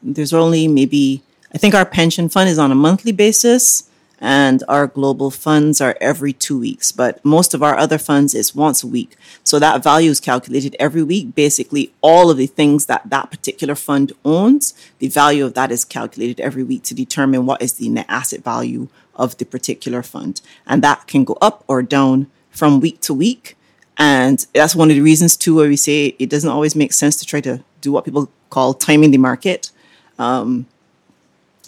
there's 0.02 0.32
only 0.32 0.68
maybe 0.68 1.22
I 1.54 1.58
think 1.58 1.74
our 1.74 1.84
pension 1.84 2.28
fund 2.28 2.48
is 2.48 2.58
on 2.58 2.70
a 2.70 2.76
monthly 2.76 3.12
basis 3.12 3.90
and 4.24 4.64
our 4.68 4.86
global 4.86 5.30
funds 5.30 5.82
are 5.82 5.98
every 6.00 6.32
2 6.32 6.58
weeks, 6.58 6.92
but 6.92 7.22
most 7.22 7.52
of 7.52 7.62
our 7.62 7.76
other 7.76 7.98
funds 7.98 8.34
is 8.34 8.54
once 8.54 8.82
a 8.82 8.86
week. 8.86 9.16
So 9.44 9.58
that 9.58 9.82
value 9.84 10.10
is 10.10 10.18
calculated 10.18 10.74
every 10.78 11.02
week. 11.02 11.34
Basically, 11.34 11.92
all 12.00 12.30
of 12.30 12.38
the 12.38 12.46
things 12.46 12.86
that 12.86 13.10
that 13.10 13.30
particular 13.30 13.74
fund 13.74 14.12
owns, 14.24 14.72
the 14.98 15.08
value 15.08 15.44
of 15.44 15.52
that 15.52 15.70
is 15.70 15.84
calculated 15.84 16.40
every 16.40 16.62
week 16.62 16.84
to 16.84 16.94
determine 16.94 17.44
what 17.44 17.60
is 17.60 17.74
the 17.74 17.90
net 17.90 18.06
asset 18.08 18.42
value 18.42 18.88
of 19.14 19.36
the 19.36 19.44
particular 19.44 20.02
fund. 20.02 20.40
And 20.66 20.82
that 20.82 21.06
can 21.06 21.24
go 21.24 21.36
up 21.42 21.62
or 21.68 21.82
down 21.82 22.28
from 22.50 22.80
week 22.80 23.02
to 23.02 23.12
week. 23.12 23.58
And 23.98 24.46
that's 24.54 24.74
one 24.74 24.88
of 24.88 24.96
the 24.96 25.02
reasons 25.02 25.36
too 25.36 25.56
where 25.56 25.68
we 25.68 25.76
say 25.76 26.16
it 26.18 26.30
doesn't 26.30 26.50
always 26.50 26.74
make 26.74 26.94
sense 26.94 27.16
to 27.16 27.26
try 27.26 27.42
to 27.42 27.62
do 27.82 27.92
what 27.92 28.06
people 28.06 28.30
call 28.48 28.72
timing 28.72 29.10
the 29.10 29.18
market, 29.18 29.70
um, 30.18 30.64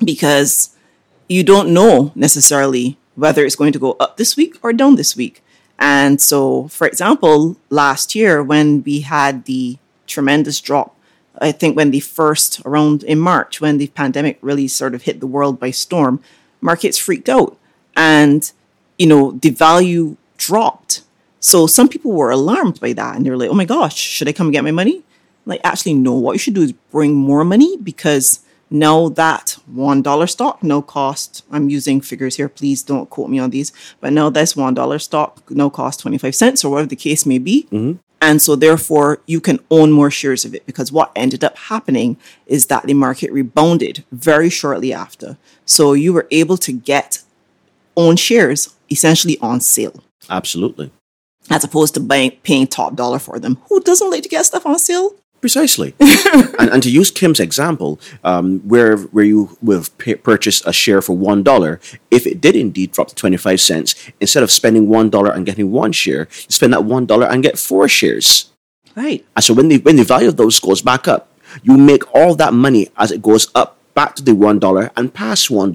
because 0.02 0.70
you 1.28 1.42
don't 1.42 1.72
know 1.72 2.12
necessarily 2.14 2.98
whether 3.14 3.44
it's 3.44 3.56
going 3.56 3.72
to 3.72 3.78
go 3.78 3.96
up 3.98 4.16
this 4.16 4.36
week 4.36 4.56
or 4.62 4.72
down 4.72 4.96
this 4.96 5.16
week. 5.16 5.42
And 5.78 6.20
so, 6.20 6.68
for 6.68 6.86
example, 6.86 7.56
last 7.70 8.14
year 8.14 8.42
when 8.42 8.82
we 8.82 9.00
had 9.00 9.44
the 9.44 9.78
tremendous 10.06 10.60
drop, 10.60 10.96
I 11.38 11.52
think 11.52 11.76
when 11.76 11.90
the 11.90 12.00
first 12.00 12.62
around 12.64 13.02
in 13.02 13.18
March 13.18 13.60
when 13.60 13.78
the 13.78 13.88
pandemic 13.88 14.38
really 14.40 14.68
sort 14.68 14.94
of 14.94 15.02
hit 15.02 15.20
the 15.20 15.26
world 15.26 15.60
by 15.60 15.70
storm, 15.70 16.20
markets 16.60 16.96
freaked 16.96 17.28
out, 17.28 17.58
and 17.94 18.50
you 18.98 19.06
know 19.06 19.32
the 19.32 19.50
value 19.50 20.16
dropped. 20.38 21.02
So 21.40 21.66
some 21.66 21.88
people 21.88 22.12
were 22.12 22.30
alarmed 22.30 22.80
by 22.80 22.92
that 22.94 23.16
and 23.16 23.24
they 23.24 23.30
were 23.30 23.36
like, 23.36 23.50
oh 23.50 23.54
my 23.54 23.66
gosh, 23.66 23.96
should 23.96 24.28
I 24.28 24.32
come 24.32 24.46
and 24.46 24.52
get 24.52 24.64
my 24.64 24.70
money? 24.70 25.02
Like, 25.44 25.60
actually, 25.62 25.94
no. 25.94 26.12
What 26.14 26.32
you 26.32 26.38
should 26.38 26.54
do 26.54 26.62
is 26.62 26.72
bring 26.72 27.14
more 27.14 27.44
money 27.44 27.76
because 27.76 28.40
now 28.70 29.08
that 29.10 29.58
$1 29.72 30.30
stock 30.30 30.62
no 30.62 30.82
cost, 30.82 31.44
I'm 31.50 31.68
using 31.68 32.00
figures 32.00 32.36
here, 32.36 32.48
please 32.48 32.82
don't 32.82 33.08
quote 33.08 33.30
me 33.30 33.38
on 33.38 33.50
these, 33.50 33.72
but 34.00 34.12
now 34.12 34.28
this 34.30 34.54
$1 34.54 35.00
stock 35.00 35.50
no 35.50 35.70
cost 35.70 36.00
25 36.00 36.34
cents 36.34 36.64
or 36.64 36.72
whatever 36.72 36.88
the 36.88 36.96
case 36.96 37.24
may 37.26 37.38
be. 37.38 37.68
Mm-hmm. 37.70 37.98
And 38.20 38.40
so, 38.40 38.56
therefore, 38.56 39.20
you 39.26 39.40
can 39.40 39.60
own 39.70 39.92
more 39.92 40.10
shares 40.10 40.46
of 40.46 40.54
it 40.54 40.64
because 40.64 40.90
what 40.90 41.12
ended 41.14 41.44
up 41.44 41.56
happening 41.56 42.16
is 42.46 42.66
that 42.66 42.84
the 42.84 42.94
market 42.94 43.30
rebounded 43.30 44.04
very 44.10 44.48
shortly 44.48 44.92
after. 44.92 45.36
So, 45.66 45.92
you 45.92 46.14
were 46.14 46.26
able 46.30 46.56
to 46.58 46.72
get 46.72 47.22
own 47.94 48.16
shares 48.16 48.74
essentially 48.90 49.38
on 49.40 49.60
sale 49.60 50.02
Absolutely. 50.30 50.90
as 51.50 51.62
opposed 51.62 51.94
to 51.94 52.00
buying, 52.00 52.32
paying 52.42 52.66
top 52.66 52.94
dollar 52.94 53.18
for 53.18 53.38
them. 53.38 53.58
Who 53.68 53.80
doesn't 53.80 54.10
like 54.10 54.22
to 54.22 54.28
get 54.28 54.46
stuff 54.46 54.64
on 54.64 54.78
sale? 54.78 55.14
Precisely. 55.40 55.94
and, 56.00 56.70
and 56.70 56.82
to 56.82 56.90
use 56.90 57.10
Kim's 57.10 57.40
example, 57.40 58.00
um, 58.24 58.60
where 58.60 58.96
where 58.96 59.24
you 59.24 59.56
will 59.62 59.84
pay, 59.98 60.14
purchase 60.14 60.64
a 60.66 60.72
share 60.72 61.02
for 61.02 61.16
one 61.16 61.42
dollar, 61.42 61.80
if 62.10 62.26
it 62.26 62.40
did 62.40 62.56
indeed 62.56 62.92
drop 62.92 63.08
to 63.08 63.14
twenty 63.14 63.36
five 63.36 63.60
cents, 63.60 63.94
instead 64.20 64.42
of 64.42 64.50
spending 64.50 64.88
one 64.88 65.10
dollar 65.10 65.30
and 65.30 65.46
getting 65.46 65.70
one 65.70 65.92
share, 65.92 66.28
you 66.30 66.50
spend 66.50 66.72
that 66.72 66.84
one 66.84 67.06
dollar 67.06 67.26
and 67.26 67.42
get 67.42 67.58
four 67.58 67.86
shares. 67.88 68.50
Right. 68.96 69.24
And 69.36 69.44
so 69.44 69.54
when 69.54 69.68
the 69.68 69.78
when 69.78 69.96
the 69.96 70.04
value 70.04 70.28
of 70.28 70.36
those 70.36 70.58
goes 70.58 70.82
back 70.82 71.06
up, 71.06 71.28
you 71.62 71.76
make 71.76 72.02
all 72.14 72.34
that 72.36 72.54
money 72.54 72.88
as 72.96 73.12
it 73.12 73.22
goes 73.22 73.48
up 73.54 73.76
back 73.96 74.14
to 74.14 74.22
the 74.22 74.34
one 74.34 74.58
dollar 74.58 74.90
and 74.96 75.12
past 75.12 75.50
one 75.50 75.72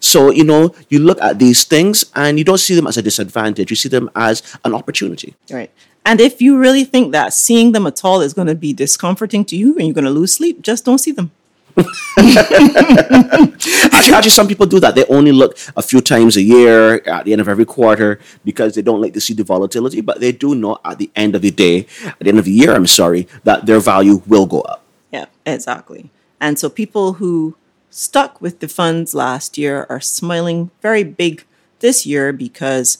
So 0.00 0.30
you 0.30 0.44
know 0.44 0.74
you 0.88 1.00
look 1.00 1.20
at 1.20 1.38
these 1.38 1.64
things 1.64 2.04
and 2.14 2.38
you 2.38 2.44
don't 2.44 2.58
see 2.58 2.74
them 2.74 2.86
as 2.86 2.96
a 2.96 3.02
disadvantage. 3.02 3.70
You 3.70 3.76
see 3.76 3.88
them 3.88 4.10
as 4.14 4.42
an 4.64 4.74
opportunity. 4.74 5.34
Right. 5.50 5.70
And 6.04 6.20
if 6.20 6.40
you 6.40 6.58
really 6.58 6.84
think 6.84 7.12
that 7.12 7.32
seeing 7.32 7.72
them 7.72 7.86
at 7.86 8.04
all 8.04 8.20
is 8.20 8.32
going 8.32 8.48
to 8.48 8.54
be 8.54 8.72
discomforting 8.72 9.44
to 9.46 9.56
you 9.56 9.76
and 9.76 9.86
you're 9.86 9.94
going 9.94 10.04
to 10.04 10.10
lose 10.10 10.34
sleep, 10.34 10.62
just 10.62 10.84
don't 10.84 10.98
see 10.98 11.12
them. 11.12 11.30
actually, 12.18 14.14
actually, 14.14 14.30
some 14.30 14.48
people 14.48 14.66
do 14.66 14.80
that. 14.80 14.94
They 14.94 15.04
only 15.06 15.32
look 15.32 15.56
a 15.76 15.82
few 15.82 16.00
times 16.00 16.36
a 16.36 16.42
year 16.42 16.96
at 17.06 17.24
the 17.24 17.32
end 17.32 17.40
of 17.40 17.48
every 17.48 17.64
quarter 17.64 18.18
because 18.44 18.74
they 18.74 18.82
don't 18.82 19.00
like 19.00 19.14
to 19.14 19.20
see 19.20 19.34
the 19.34 19.44
volatility. 19.44 20.00
But 20.00 20.20
they 20.20 20.32
do 20.32 20.54
know 20.54 20.78
at 20.84 20.98
the 20.98 21.10
end 21.14 21.34
of 21.34 21.42
the 21.42 21.50
day, 21.50 21.86
at 22.04 22.18
the 22.18 22.28
end 22.28 22.38
of 22.38 22.44
the 22.44 22.52
year, 22.52 22.74
I'm 22.74 22.86
sorry, 22.86 23.28
that 23.44 23.66
their 23.66 23.80
value 23.80 24.22
will 24.26 24.46
go 24.46 24.62
up. 24.62 24.84
Yeah, 25.12 25.26
exactly. 25.46 26.10
And 26.40 26.58
so 26.58 26.68
people 26.68 27.14
who 27.14 27.56
stuck 27.90 28.40
with 28.40 28.60
the 28.60 28.68
funds 28.68 29.14
last 29.14 29.58
year 29.58 29.86
are 29.88 30.00
smiling 30.00 30.70
very 30.80 31.04
big 31.04 31.44
this 31.80 32.06
year 32.06 32.32
because 32.32 32.98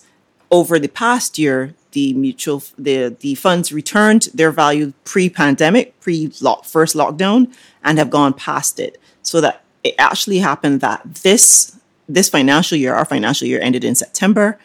over 0.50 0.78
the 0.78 0.88
past 0.88 1.38
year, 1.38 1.74
the 1.92 2.12
mutual 2.14 2.62
the 2.78 3.16
the 3.20 3.34
funds 3.34 3.72
returned 3.72 4.28
their 4.34 4.50
value 4.50 4.92
pre-pandemic, 5.04 5.98
pre 6.00 6.28
first 6.28 6.94
lockdown, 6.94 7.52
and 7.82 7.98
have 7.98 8.10
gone 8.10 8.34
past 8.34 8.80
it. 8.80 9.00
So 9.22 9.40
that 9.40 9.64
it 9.84 9.94
actually 9.98 10.38
happened 10.38 10.80
that 10.80 11.02
this 11.22 11.76
this 12.08 12.28
financial 12.28 12.76
year, 12.76 12.94
our 12.94 13.04
financial 13.04 13.46
year 13.46 13.60
ended 13.60 13.84
in 13.84 13.94
September, 13.94 14.58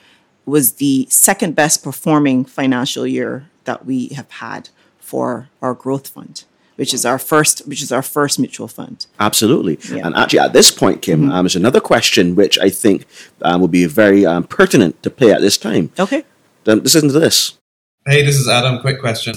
was 0.45 0.73
the 0.73 1.07
second 1.09 1.55
best 1.55 1.83
performing 1.83 2.45
financial 2.45 3.05
year 3.05 3.49
that 3.65 3.85
we 3.85 4.09
have 4.09 4.29
had 4.31 4.69
for 4.99 5.49
our 5.61 5.73
growth 5.73 6.07
fund 6.07 6.43
which 6.75 6.93
is 6.93 7.05
our 7.05 7.17
first 7.17 7.59
which 7.67 7.81
is 7.81 7.91
our 7.91 8.01
first 8.01 8.39
mutual 8.39 8.67
fund. 8.67 9.05
Absolutely. 9.19 9.79
Yeah. 9.89 10.05
And 10.05 10.15
actually, 10.15 10.39
at 10.39 10.53
this 10.53 10.71
point, 10.71 11.01
Kim, 11.01 11.21
mm-hmm. 11.21 11.31
um, 11.31 11.45
there's 11.45 11.55
another 11.55 11.79
question 11.79 12.35
which 12.35 12.59
I 12.59 12.69
think 12.69 13.05
um, 13.41 13.61
will 13.61 13.67
be 13.67 13.85
very 13.85 14.25
um, 14.25 14.43
pertinent 14.43 15.01
to 15.03 15.09
play 15.09 15.31
at 15.31 15.41
this 15.41 15.57
time. 15.57 15.91
Okay. 15.97 16.25
Um, 16.67 16.79
listen 16.79 17.07
to 17.09 17.19
this. 17.19 17.57
Hey, 18.05 18.23
this 18.23 18.35
is 18.35 18.47
Adam. 18.47 18.79
Quick 18.79 18.99
question. 18.99 19.35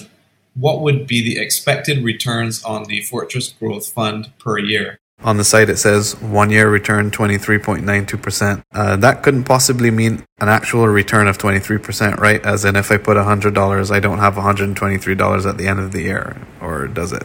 What 0.55 0.81
would 0.81 1.07
be 1.07 1.23
the 1.23 1.41
expected 1.41 2.03
returns 2.03 2.63
on 2.65 2.85
the 2.85 3.03
Fortress 3.03 3.51
Growth 3.53 3.89
Fund 3.93 4.33
per 4.39 4.59
year? 4.59 4.99
On 5.25 5.37
the 5.37 5.45
site, 5.45 5.69
it 5.69 5.79
says 5.79 6.21
one 6.21 6.51
year 6.51 6.71
return 6.71 7.11
23.92%. 7.11 8.63
Uh, 8.73 8.97
that 8.97 9.23
couldn't 9.23 9.45
possibly 9.45 9.91
mean 9.91 10.25
an 10.39 10.49
actual 10.49 10.87
return 10.87 11.27
of 11.27 11.39
23%, 11.39 12.19
right? 12.19 12.45
As 12.47 12.65
in, 12.65 12.77
if 12.77 12.93
I 12.93 12.99
put 12.99 13.17
$100, 13.17 13.91
I 13.91 14.01
don't 14.01 14.19
have 14.19 14.35
$123 14.35 15.49
at 15.49 15.59
the 15.59 15.67
end 15.67 15.81
of 15.81 15.93
the 15.93 16.03
year, 16.03 16.37
or 16.61 16.87
does 16.87 17.13
it? 17.13 17.25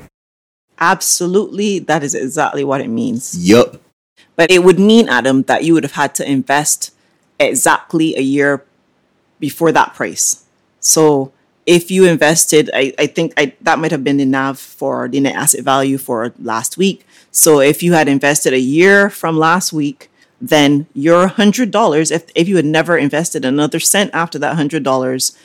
Absolutely. 0.79 1.79
That 1.79 2.03
is 2.03 2.15
exactly 2.15 2.63
what 2.63 2.81
it 2.81 2.87
means. 2.87 3.37
Yup. 3.47 3.79
But 4.35 4.49
it 4.49 4.63
would 4.63 4.79
mean, 4.79 5.07
Adam, 5.07 5.43
that 5.43 5.63
you 5.63 5.75
would 5.75 5.83
have 5.83 5.93
had 5.93 6.15
to 6.15 6.29
invest 6.29 6.93
exactly 7.39 8.15
a 8.15 8.21
year 8.21 8.65
before 9.43 9.73
that 9.73 9.93
price. 9.93 10.45
So 10.79 11.33
if 11.65 11.91
you 11.91 12.05
invested, 12.05 12.69
I, 12.73 12.93
I 12.97 13.07
think 13.07 13.33
I, 13.35 13.53
that 13.59 13.77
might 13.77 13.91
have 13.91 14.01
been 14.01 14.17
NAV 14.31 14.57
for 14.57 15.09
the 15.09 15.19
net 15.19 15.35
asset 15.35 15.65
value 15.65 15.97
for 15.97 16.33
last 16.39 16.77
week. 16.77 17.05
So 17.29 17.59
if 17.59 17.83
you 17.83 17.91
had 17.91 18.07
invested 18.07 18.53
a 18.53 18.69
year 18.77 19.09
from 19.09 19.37
last 19.37 19.73
week, 19.73 20.09
then 20.39 20.87
your 20.93 21.27
hundred 21.27 21.71
dollars, 21.71 22.09
if 22.09 22.23
if 22.35 22.47
you 22.47 22.55
had 22.55 22.65
never 22.79 22.97
invested 22.97 23.43
another 23.43 23.81
cent 23.81 24.11
after 24.13 24.39
that 24.39 24.55
hundred 24.55 24.83
dollars, 24.83 25.37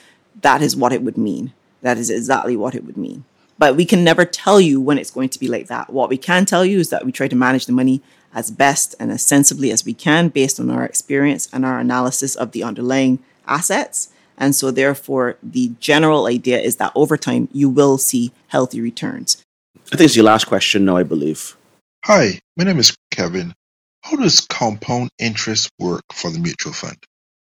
that 0.47 0.61
is 0.61 0.77
what 0.77 0.93
it 0.93 1.01
would 1.03 1.17
mean. 1.17 1.51
That 1.81 1.97
is 1.97 2.09
exactly 2.09 2.55
what 2.55 2.75
it 2.75 2.85
would 2.85 2.97
mean. 2.97 3.25
But 3.57 3.75
we 3.75 3.85
can 3.85 4.01
never 4.05 4.23
tell 4.23 4.61
you 4.61 4.79
when 4.79 4.97
it's 4.97 5.15
going 5.17 5.31
to 5.35 5.39
be 5.43 5.49
like 5.49 5.67
that. 5.67 5.91
What 5.91 6.09
we 6.09 6.17
can 6.17 6.45
tell 6.45 6.63
you 6.63 6.79
is 6.79 6.89
that 6.89 7.05
we 7.05 7.11
try 7.11 7.27
to 7.27 7.43
manage 7.45 7.65
the 7.65 7.79
money 7.81 8.01
as 8.33 8.51
best 8.51 8.95
and 8.99 9.11
as 9.11 9.25
sensibly 9.25 9.71
as 9.71 9.83
we 9.83 9.93
can 9.93 10.29
based 10.29 10.57
on 10.59 10.69
our 10.69 10.85
experience 10.85 11.49
and 11.51 11.65
our 11.65 11.79
analysis 11.79 12.35
of 12.35 12.51
the 12.51 12.63
underlying 12.63 13.19
assets 13.49 14.09
and 14.39 14.55
so, 14.55 14.71
therefore, 14.71 15.37
the 15.43 15.73
general 15.81 16.25
idea 16.25 16.59
is 16.59 16.77
that 16.77 16.93
over 16.95 17.17
time, 17.17 17.49
you 17.51 17.69
will 17.69 17.97
see 17.97 18.31
healthy 18.47 18.79
returns. 18.79 19.43
I 19.91 19.97
think 19.97 20.05
it's 20.05 20.15
your 20.15 20.25
last 20.25 20.45
question 20.45 20.85
now, 20.85 20.95
I 20.95 21.03
believe. 21.03 21.57
Hi, 22.05 22.39
my 22.55 22.63
name 22.63 22.79
is 22.79 22.95
Kevin. 23.11 23.53
How 24.01 24.15
does 24.15 24.39
compound 24.39 25.09
interest 25.19 25.69
work 25.77 26.03
for 26.13 26.31
the 26.31 26.39
mutual 26.39 26.71
fund? 26.71 26.95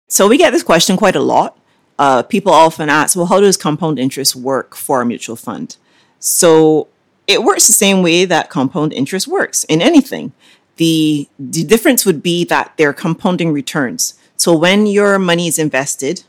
So, 0.07 0.27
we 0.27 0.37
get 0.37 0.51
this 0.51 0.61
question 0.61 0.95
quite 0.95 1.15
a 1.15 1.19
lot. 1.19 1.57
Uh, 1.97 2.21
people 2.21 2.53
often 2.53 2.89
ask, 2.89 3.15
well, 3.15 3.25
how 3.25 3.39
does 3.39 3.57
compound 3.57 3.97
interest 3.97 4.35
work 4.35 4.75
for 4.75 5.01
a 5.01 5.05
mutual 5.05 5.35
fund? 5.35 5.77
So, 6.19 6.89
it 7.25 7.43
works 7.43 7.65
the 7.65 7.73
same 7.73 8.03
way 8.03 8.25
that 8.25 8.51
compound 8.51 8.93
interest 8.93 9.27
works 9.27 9.63
in 9.63 9.81
anything. 9.81 10.31
The, 10.75 11.27
the 11.39 11.63
difference 11.63 12.05
would 12.05 12.21
be 12.21 12.43
that 12.45 12.73
they're 12.77 12.93
compounding 12.93 13.51
returns. 13.51 14.13
So, 14.37 14.55
when 14.55 14.85
your 14.85 15.19
money 15.19 15.47
is 15.47 15.59
invested, 15.59 16.23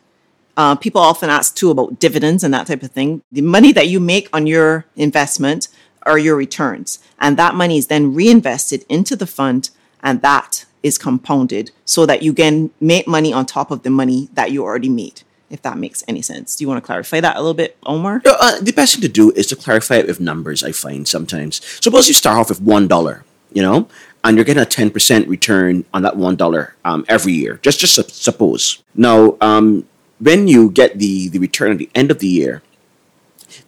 uh, 0.57 0.77
people 0.77 1.01
often 1.01 1.31
ask 1.31 1.57
too 1.57 1.71
about 1.71 1.99
dividends 1.99 2.45
and 2.45 2.55
that 2.55 2.67
type 2.67 2.83
of 2.83 2.93
thing. 2.93 3.23
The 3.33 3.43
money 3.43 3.73
that 3.73 3.89
you 3.89 3.99
make 4.01 4.29
on 4.33 4.47
your 4.47 4.87
investment 4.97 5.69
are 6.05 6.19
your 6.19 6.37
returns, 6.37 6.99
and 7.19 7.37
that 7.37 7.55
money 7.55 7.79
is 7.79 7.89
then 7.89 8.15
reinvested 8.15 8.85
into 8.89 9.17
the 9.17 9.27
fund, 9.27 9.71
and 10.03 10.21
that 10.23 10.65
is 10.83 10.99
compounded 10.99 11.71
so 11.85 12.05
that 12.07 12.23
you 12.23 12.33
can 12.35 12.71
make 12.81 13.09
money 13.09 13.33
on 13.33 13.47
top 13.47 13.71
of 13.71 13.83
the 13.83 13.91
money 13.91 14.29
that 14.35 14.53
you 14.53 14.63
already 14.63 14.91
made. 14.91 15.23
If 15.51 15.63
that 15.63 15.79
makes 15.79 16.05
any 16.07 16.21
sense, 16.21 16.57
do 16.57 16.65
you 16.65 16.69
want 16.69 16.83
to 16.83 16.87
clarify 16.87 17.21
that 17.21 17.37
a 17.37 17.41
little 17.41 17.55
bit, 17.55 17.77
Omar? 17.85 18.23
Uh, 18.27 18.61
the 18.61 18.73
best 18.73 18.95
thing 18.95 19.03
to 19.03 19.09
do 19.09 19.31
is 19.33 19.47
to 19.49 19.57
clarify 19.57 19.97
it 19.97 20.07
with 20.07 20.21
numbers. 20.21 20.63
I 20.63 20.73
find 20.73 21.07
sometimes. 21.09 21.61
Suppose 21.81 22.09
you 22.09 22.15
start 22.15 22.39
off 22.39 22.49
with 22.49 22.61
one 22.61 22.87
dollar, 22.87 23.25
you 23.53 23.63
know, 23.63 23.89
and 24.25 24.37
you're 24.37 24.45
getting 24.45 24.63
a 24.63 24.67
ten 24.67 24.91
percent 24.91 25.29
return 25.29 25.85
on 25.95 26.03
that 26.03 26.17
one 26.17 26.35
dollar 26.35 26.75
um, 26.85 27.05
every 27.09 27.35
year. 27.35 27.61
Just 27.63 27.79
just 27.79 28.11
suppose. 28.11 28.83
Now, 28.97 29.37
um, 29.41 29.87
when 30.19 30.49
you 30.49 30.71
get 30.71 30.99
the, 30.99 31.29
the 31.29 31.39
return 31.39 31.73
at 31.73 31.79
the 31.79 31.91
end 31.95 32.11
of 32.11 32.19
the 32.19 32.27
year, 32.27 32.63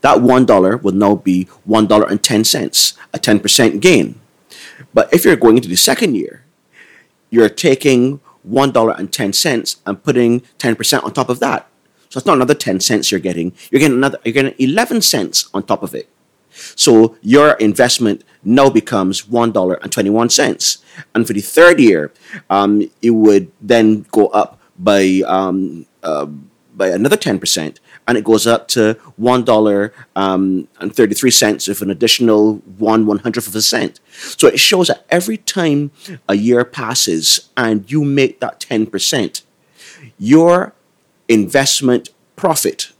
that 0.00 0.18
$1 0.18 0.82
will 0.82 0.92
now 0.92 1.14
be 1.16 1.48
$1.10, 1.68 2.98
a 3.12 3.18
10% 3.18 3.80
gain. 3.80 4.20
But 4.94 5.12
if 5.12 5.24
you're 5.24 5.36
going 5.36 5.56
into 5.56 5.68
the 5.68 5.76
second 5.76 6.14
year, 6.14 6.44
you're 7.30 7.48
taking 7.48 8.20
$1.10 8.48 9.76
and 9.86 10.02
putting 10.02 10.40
10% 10.40 11.04
on 11.04 11.12
top 11.12 11.28
of 11.28 11.40
that. 11.40 11.68
So 12.08 12.18
it's 12.18 12.26
not 12.26 12.36
another 12.36 12.54
10 12.54 12.80
cents 12.80 13.10
you're 13.10 13.20
getting. 13.20 13.52
You're 13.70 13.80
getting 13.80 13.96
another 13.96 14.18
you're 14.24 14.32
getting 14.32 14.54
11 14.58 15.02
cents 15.02 15.48
on 15.52 15.64
top 15.64 15.82
of 15.82 15.94
it. 15.94 16.08
So 16.74 17.16
your 17.22 17.52
investment 17.54 18.24
now 18.44 18.70
becomes 18.70 19.22
$1.21. 19.22 20.82
And 21.14 21.26
for 21.26 21.32
the 21.32 21.40
third 21.40 21.80
year, 21.80 22.12
um, 22.48 22.88
it 23.02 23.10
would 23.10 23.50
then 23.60 24.06
go 24.10 24.28
up 24.28 24.60
by 24.78 25.22
um, 25.26 25.86
uh, 26.02 26.26
by 26.76 26.88
another 26.88 27.16
10%, 27.16 27.78
and 28.06 28.18
it 28.18 28.22
goes 28.22 28.46
up 28.46 28.68
to 28.68 28.98
$1.33 29.18 29.92
um, 30.14 30.68
and 30.78 30.94
33 30.94 31.30
cents 31.30 31.68
with 31.68 31.80
an 31.80 31.90
additional 31.90 32.56
one 32.76 33.06
one 33.06 33.18
hundredth 33.20 33.48
of 33.48 33.56
a 33.56 33.62
cent. 33.62 33.98
So 34.12 34.46
it 34.46 34.60
shows 34.60 34.88
that 34.88 35.06
every 35.08 35.38
time 35.38 35.90
a 36.28 36.34
year 36.34 36.64
passes 36.66 37.48
and 37.56 37.90
you 37.90 38.04
make 38.04 38.40
that 38.40 38.60
10%, 38.60 39.42
your 40.18 40.74
investment 41.28 42.10
profit 42.36 42.92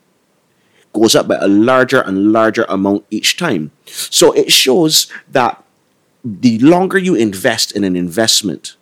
goes 0.96 1.14
up 1.14 1.28
by 1.28 1.36
a 1.36 1.46
larger 1.46 2.00
and 2.00 2.32
larger 2.32 2.64
amount 2.68 3.04
each 3.10 3.36
time. 3.36 3.70
So 3.84 4.32
it 4.32 4.50
shows 4.50 5.12
that 5.30 5.62
the 6.24 6.58
longer 6.58 6.98
you 6.98 7.14
invest 7.14 7.72
in 7.76 7.84
an 7.84 7.96
investment, 7.96 8.76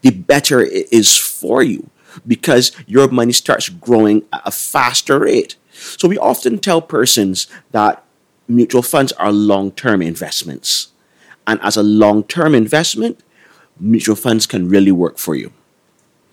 the 0.00 0.10
better 0.10 0.60
it 0.62 0.90
is 0.90 1.16
for 1.16 1.62
you 1.62 1.90
because 2.26 2.72
your 2.86 3.08
money 3.08 3.32
starts 3.32 3.68
growing 3.68 4.24
at 4.32 4.40
a 4.44 4.50
faster 4.50 5.20
rate. 5.20 5.56
So 5.70 6.08
we 6.08 6.18
often 6.18 6.58
tell 6.58 6.80
persons 6.80 7.46
that 7.72 8.02
mutual 8.48 8.82
funds 8.82 9.12
are 9.12 9.30
long 9.30 9.70
term 9.72 10.00
investments. 10.00 10.88
And 11.46 11.60
as 11.62 11.76
a 11.76 11.82
long 11.82 12.24
term 12.24 12.54
investment, 12.54 13.20
mutual 13.78 14.16
funds 14.16 14.46
can 14.46 14.68
really 14.68 14.92
work 14.92 15.18
for 15.18 15.34
you. 15.34 15.52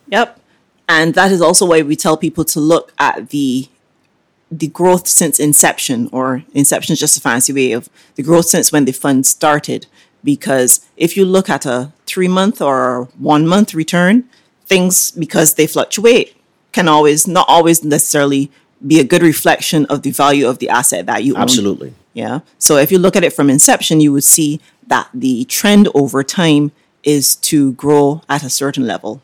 Yep. 0.07 0.39
And 0.87 1.13
that 1.15 1.31
is 1.31 1.41
also 1.41 1.65
why 1.65 1.81
we 1.81 1.95
tell 1.95 2.17
people 2.17 2.45
to 2.45 2.59
look 2.59 2.93
at 2.97 3.29
the 3.29 3.67
the 4.57 4.67
growth 4.67 5.07
since 5.07 5.39
inception, 5.39 6.09
or 6.11 6.43
inception 6.53 6.93
is 6.93 6.99
just 6.99 7.17
a 7.17 7.21
fancy 7.21 7.53
way 7.53 7.71
of 7.71 7.89
the 8.15 8.23
growth 8.23 8.45
since 8.45 8.71
when 8.71 8.85
the 8.85 8.91
fund 8.91 9.25
started. 9.25 9.87
Because 10.23 10.85
if 10.95 11.17
you 11.17 11.25
look 11.25 11.49
at 11.49 11.65
a 11.65 11.91
three 12.05 12.27
month 12.27 12.61
or 12.61 13.09
one 13.17 13.47
month 13.47 13.73
return, 13.73 14.29
things 14.65 15.11
because 15.11 15.55
they 15.55 15.67
fluctuate 15.67 16.35
can 16.71 16.87
always 16.87 17.27
not 17.27 17.45
always 17.47 17.83
necessarily 17.83 18.51
be 18.85 18.99
a 18.99 19.03
good 19.03 19.21
reflection 19.21 19.85
of 19.87 20.01
the 20.01 20.11
value 20.11 20.47
of 20.47 20.59
the 20.59 20.69
asset 20.69 21.05
that 21.05 21.23
you 21.23 21.35
own. 21.35 21.41
Absolutely. 21.41 21.93
Yeah. 22.13 22.39
So 22.57 22.77
if 22.77 22.91
you 22.91 22.99
look 22.99 23.15
at 23.15 23.23
it 23.23 23.33
from 23.33 23.49
inception, 23.49 24.01
you 24.01 24.11
would 24.13 24.23
see 24.23 24.59
that 24.87 25.09
the 25.13 25.45
trend 25.45 25.87
over 25.95 26.23
time 26.23 26.71
is 27.03 27.35
to 27.35 27.73
grow 27.73 28.21
at 28.29 28.43
a 28.43 28.49
certain 28.49 28.85
level. 28.85 29.21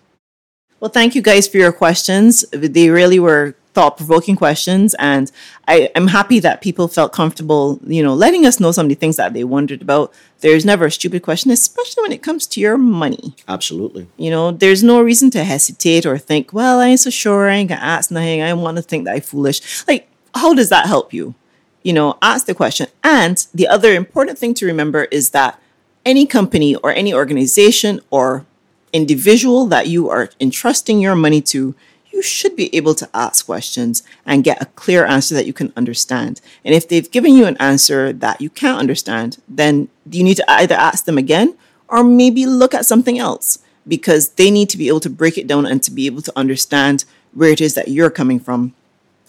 Well, 0.79 0.91
thank 0.91 1.13
you 1.15 1.21
guys 1.21 1.47
for 1.47 1.57
your 1.57 1.73
questions. 1.73 2.45
They 2.51 2.89
really 2.89 3.19
were 3.19 3.55
thought 3.73 3.97
provoking 3.97 4.35
questions. 4.35 4.95
And 4.97 5.31
I, 5.67 5.91
am 5.95 6.07
happy 6.07 6.39
that 6.39 6.61
people 6.61 6.87
felt 6.87 7.13
comfortable, 7.13 7.79
you 7.85 8.01
know, 8.01 8.13
letting 8.13 8.45
us 8.45 8.59
know 8.59 8.71
some 8.71 8.85
of 8.85 8.89
the 8.89 8.95
things 8.95 9.17
that 9.17 9.33
they 9.33 9.43
wondered 9.43 9.81
about. 9.81 10.13
There's 10.39 10.65
never 10.65 10.85
a 10.85 10.91
stupid 10.91 11.21
question, 11.21 11.51
especially 11.51 12.01
when 12.01 12.11
it 12.11 12.23
comes 12.23 12.47
to 12.47 12.59
your 12.59 12.77
money. 12.77 13.35
Absolutely. 13.47 14.07
You 14.17 14.31
know, 14.31 14.51
there's 14.51 14.83
no 14.83 15.01
reason 15.01 15.29
to 15.31 15.43
hesitate 15.43 16.05
or 16.05 16.17
think, 16.17 16.53
well, 16.53 16.79
I 16.79 16.87
ain't 16.87 16.99
so 16.99 17.09
sure, 17.09 17.49
I 17.49 17.55
ain't 17.55 17.69
gonna 17.69 17.81
ask 17.81 18.09
nothing, 18.09 18.41
I 18.41 18.53
want 18.53 18.77
to 18.77 18.83
think 18.83 19.05
that 19.05 19.15
I'm 19.15 19.21
foolish. 19.21 19.87
Like, 19.87 20.07
how 20.33 20.53
does 20.53 20.69
that 20.69 20.87
help 20.87 21.13
you? 21.13 21.35
You 21.83 21.93
know, 21.93 22.17
ask 22.21 22.45
the 22.45 22.55
question. 22.55 22.87
And 23.03 23.45
the 23.53 23.67
other 23.67 23.93
important 23.93 24.37
thing 24.37 24.53
to 24.55 24.65
remember 24.65 25.05
is 25.05 25.29
that 25.31 25.59
any 26.05 26.25
company 26.25 26.75
or 26.75 26.91
any 26.91 27.13
organization 27.13 27.99
or 28.09 28.45
individual 28.93 29.65
that 29.67 29.88
you 29.88 30.10
are 30.10 30.30
entrusting 30.39 30.99
your 30.99 31.15
money 31.15 31.41
to, 31.41 31.75
you 32.12 32.21
should 32.21 32.56
be 32.56 32.73
able 32.75 32.95
to 32.95 33.10
ask 33.13 33.45
questions 33.45 34.04
and 34.25 34.43
get 34.43 34.62
a 34.62 34.65
clear 34.65 35.06
answer 35.06 35.36
that 35.36 35.45
you 35.45 35.54
can 35.54 35.71
understand. 35.75 36.41
And 36.65 36.73
if 36.73 36.88
they've 36.88 37.10
given 37.10 37.34
you 37.34 37.45
an 37.45 37.58
answer 37.58 38.12
that 38.13 38.41
you 38.41 38.49
can't 38.49 38.80
understand, 38.80 39.38
then 39.47 39.89
you 40.10 40.23
need 40.23 40.38
to 40.38 40.52
either 40.52 40.75
ask 40.75 41.06
them 41.06 41.17
again 41.17 41.56
or 41.88 42.04
maybe 42.04 42.45
look 42.45 42.73
at 42.73 42.86
something 42.86 43.19
else 43.19 43.60
because 43.88 44.30
they 44.32 44.52
need 44.52 44.69
to 44.69 44.78
be 44.78 44.88
able 44.88 44.99
to 44.99 45.10
break 45.10 45.38
it 45.38 45.47
down 45.47 45.65
and 45.65 45.82
to 45.84 45.91
be 45.91 46.06
able 46.06 46.21
to 46.21 46.34
understand 46.36 47.06
where 47.34 47.52
it 47.52 47.62
is 47.62 47.75
that 47.75 47.88
you're 47.88 48.10
coming 48.10 48.39
from 48.39 48.73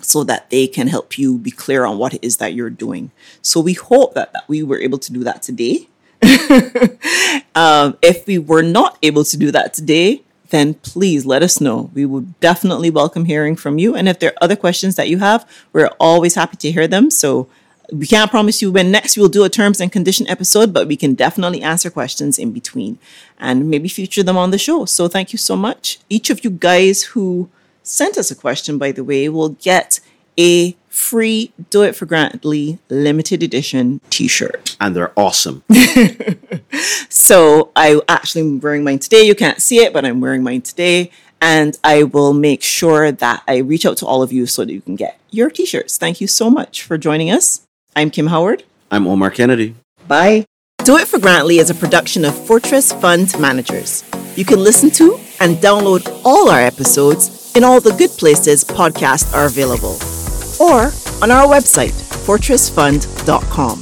so 0.03 0.25
that 0.25 0.49
they 0.51 0.67
can 0.67 0.89
help 0.89 1.19
you 1.19 1.39
be 1.39 1.51
clear 1.51 1.85
on 1.85 1.99
what 1.99 2.15
it 2.15 2.25
is 2.25 2.39
that 2.39 2.55
you're 2.55 2.71
doing. 2.71 3.11
So 3.43 3.61
we 3.61 3.75
hope 3.75 4.15
that, 4.15 4.33
that 4.33 4.49
we 4.49 4.63
were 4.63 4.79
able 4.79 4.99
to 4.99 5.13
do 5.13 5.23
that 5.25 5.43
today. 5.43 5.89
um, 7.55 7.97
if 8.03 8.27
we 8.27 8.39
were 8.39 8.63
not 8.63 8.99
able 9.03 9.25
to 9.25 9.37
do 9.37 9.51
that 9.51 9.75
today, 9.75 10.23
then 10.51 10.75
please 10.75 11.25
let 11.25 11.43
us 11.43 11.61
know. 11.61 11.91
We 11.95 12.05
would 12.05 12.39
definitely 12.41 12.91
welcome 12.91 13.25
hearing 13.25 13.57
from 13.57 13.79
you. 13.79 13.95
And 13.95 14.09
if 14.09 14.19
there 14.19 14.31
are 14.31 14.45
other 14.45 14.57
questions 14.57 14.97
that 14.97 15.09
you 15.09 15.19
have, 15.19 15.49
we're 15.73 15.91
always 15.99 16.35
happy 16.35 16.57
to 16.59 16.73
hear 16.73 16.87
them. 16.89 17.11
So 17.11 17.49
we 17.93 18.07
can't 18.07 18.31
promise 18.31 18.63
you 18.63 18.71
when 18.71 18.91
next 18.91 19.17
we'll 19.17 19.29
do 19.29 19.45
a 19.45 19.49
terms 19.49 19.81
and 19.81 19.91
condition 19.91 20.29
episode, 20.29 20.73
but 20.73 20.87
we 20.87 20.97
can 20.97 21.15
definitely 21.15 21.63
answer 21.63 21.91
questions 21.91 22.39
in 22.39 22.53
between 22.53 22.99
and 23.39 23.69
maybe 23.71 23.89
feature 23.89 24.23
them 24.23 24.37
on 24.37 24.51
the 24.51 24.59
show. 24.59 24.85
So 24.85 25.09
thank 25.09 25.33
you 25.33 25.39
so 25.39 25.57
much. 25.57 25.99
Each 26.09 26.31
of 26.31 26.45
you 26.45 26.51
guys 26.51 27.03
who 27.03 27.49
sent 27.83 28.17
us 28.17 28.31
a 28.31 28.37
question, 28.37 28.79
by 28.79 28.93
the 28.93 29.05
way, 29.05 29.29
will 29.29 29.51
get 29.51 30.01
a 30.39 30.77
free 30.91 31.53
Do 31.71 31.83
It 31.83 31.97
for 31.97 32.05
Grantley 32.05 32.79
limited 32.91 33.43
edition 33.43 34.01
t 34.11 34.29
shirt. 34.29 34.77
And 34.81 34.95
they're 34.95 35.13
awesome. 35.17 35.63
so 37.09 37.71
I 37.75 38.01
actually 38.09 38.43
am 38.43 38.61
wearing 38.61 38.85
mine 38.85 38.99
today. 38.99 39.23
You 39.23 39.35
can't 39.35 39.63
see 39.63 39.79
it, 39.79 39.93
but 39.93 40.05
I'm 40.05 40.21
wearing 40.21 40.43
mine 40.43 40.63
today. 40.63 41.11
And 41.41 41.79
I 41.83 42.03
will 42.03 42.35
make 42.35 42.63
sure 42.63 43.11
that 43.11 43.43
I 43.49 43.59
reach 43.59 43.87
out 43.87 43.97
to 43.99 44.07
all 44.07 44.23
of 44.23 44.31
you 44.31 44.45
so 44.45 44.65
that 44.65 44.73
you 44.73 44.83
can 44.83 44.97
get 44.97 45.19
your 45.31 45.49
t 45.49 45.65
shirts. 45.65 45.97
Thank 45.97 46.21
you 46.21 46.27
so 46.27 46.51
much 46.51 46.83
for 46.83 46.99
joining 46.99 47.31
us. 47.31 47.63
I'm 47.97 48.11
Kim 48.11 48.27
Howard. 48.27 48.65
I'm 48.91 49.07
Omar 49.07 49.31
Kennedy. 49.31 49.77
Bye. 50.07 50.45
Do 50.85 50.99
It 50.99 51.07
for 51.07 51.19
Grantley 51.19 51.59
is 51.59 51.71
a 51.71 51.75
production 51.75 52.25
of 52.25 52.47
Fortress 52.47 52.93
Fund 52.93 53.39
Managers. 53.39 54.05
You 54.37 54.45
can 54.45 54.59
listen 54.59 54.91
to 54.93 55.21
and 55.39 55.57
download 55.57 56.21
all 56.25 56.51
our 56.51 56.61
episodes 56.61 57.53
in 57.55 57.65
all 57.65 57.81
the 57.81 57.93
good 57.93 58.11
places 58.11 58.65
podcasts 58.65 59.33
are 59.35 59.47
available 59.47 59.99
or 60.61 60.91
on 61.23 61.31
our 61.31 61.47
website, 61.47 61.93
fortressfund.com. 62.27 63.81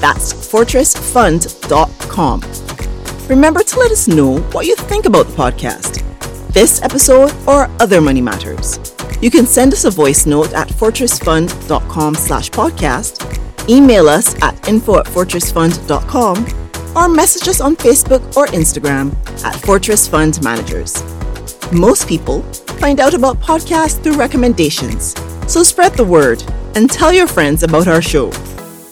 That's 0.00 0.32
fortressfund.com. 0.32 3.28
Remember 3.28 3.62
to 3.62 3.78
let 3.78 3.90
us 3.90 4.08
know 4.08 4.38
what 4.52 4.66
you 4.66 4.74
think 4.76 5.06
about 5.06 5.26
the 5.26 5.34
podcast, 5.34 6.02
this 6.52 6.82
episode, 6.82 7.32
or 7.46 7.68
other 7.80 8.00
money 8.00 8.20
matters. 8.20 8.78
You 9.20 9.30
can 9.30 9.46
send 9.46 9.72
us 9.72 9.84
a 9.84 9.90
voice 9.90 10.26
note 10.26 10.52
at 10.52 10.68
fortressfund.com 10.68 12.14
slash 12.14 12.50
podcast, 12.50 13.68
email 13.68 14.08
us 14.08 14.40
at 14.42 14.68
info 14.68 14.98
at 15.00 15.06
fortressfund.com, 15.06 16.46
or 16.96 17.08
message 17.08 17.48
us 17.48 17.60
on 17.60 17.76
Facebook 17.76 18.36
or 18.36 18.46
Instagram 18.46 19.14
at 19.44 19.56
Fortress 19.56 20.08
Fund 20.08 20.42
Managers. 20.42 21.02
Most 21.72 22.08
people 22.08 22.42
find 22.80 23.00
out 23.00 23.14
about 23.14 23.40
podcasts 23.40 24.02
through 24.02 24.16
recommendations, 24.16 25.14
so 25.48 25.62
spread 25.62 25.94
the 25.94 26.04
word 26.04 26.44
and 26.74 26.90
tell 26.90 27.12
your 27.12 27.26
friends 27.26 27.62
about 27.62 27.88
our 27.88 28.02
show. 28.02 28.30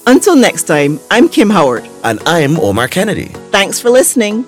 Until 0.06 0.36
next 0.36 0.64
time, 0.64 0.98
I'm 1.10 1.28
Kim 1.28 1.50
Howard. 1.50 1.88
And 2.02 2.20
I'm 2.26 2.58
Omar 2.58 2.88
Kennedy. 2.88 3.26
Thanks 3.50 3.80
for 3.80 3.90
listening. 3.90 4.44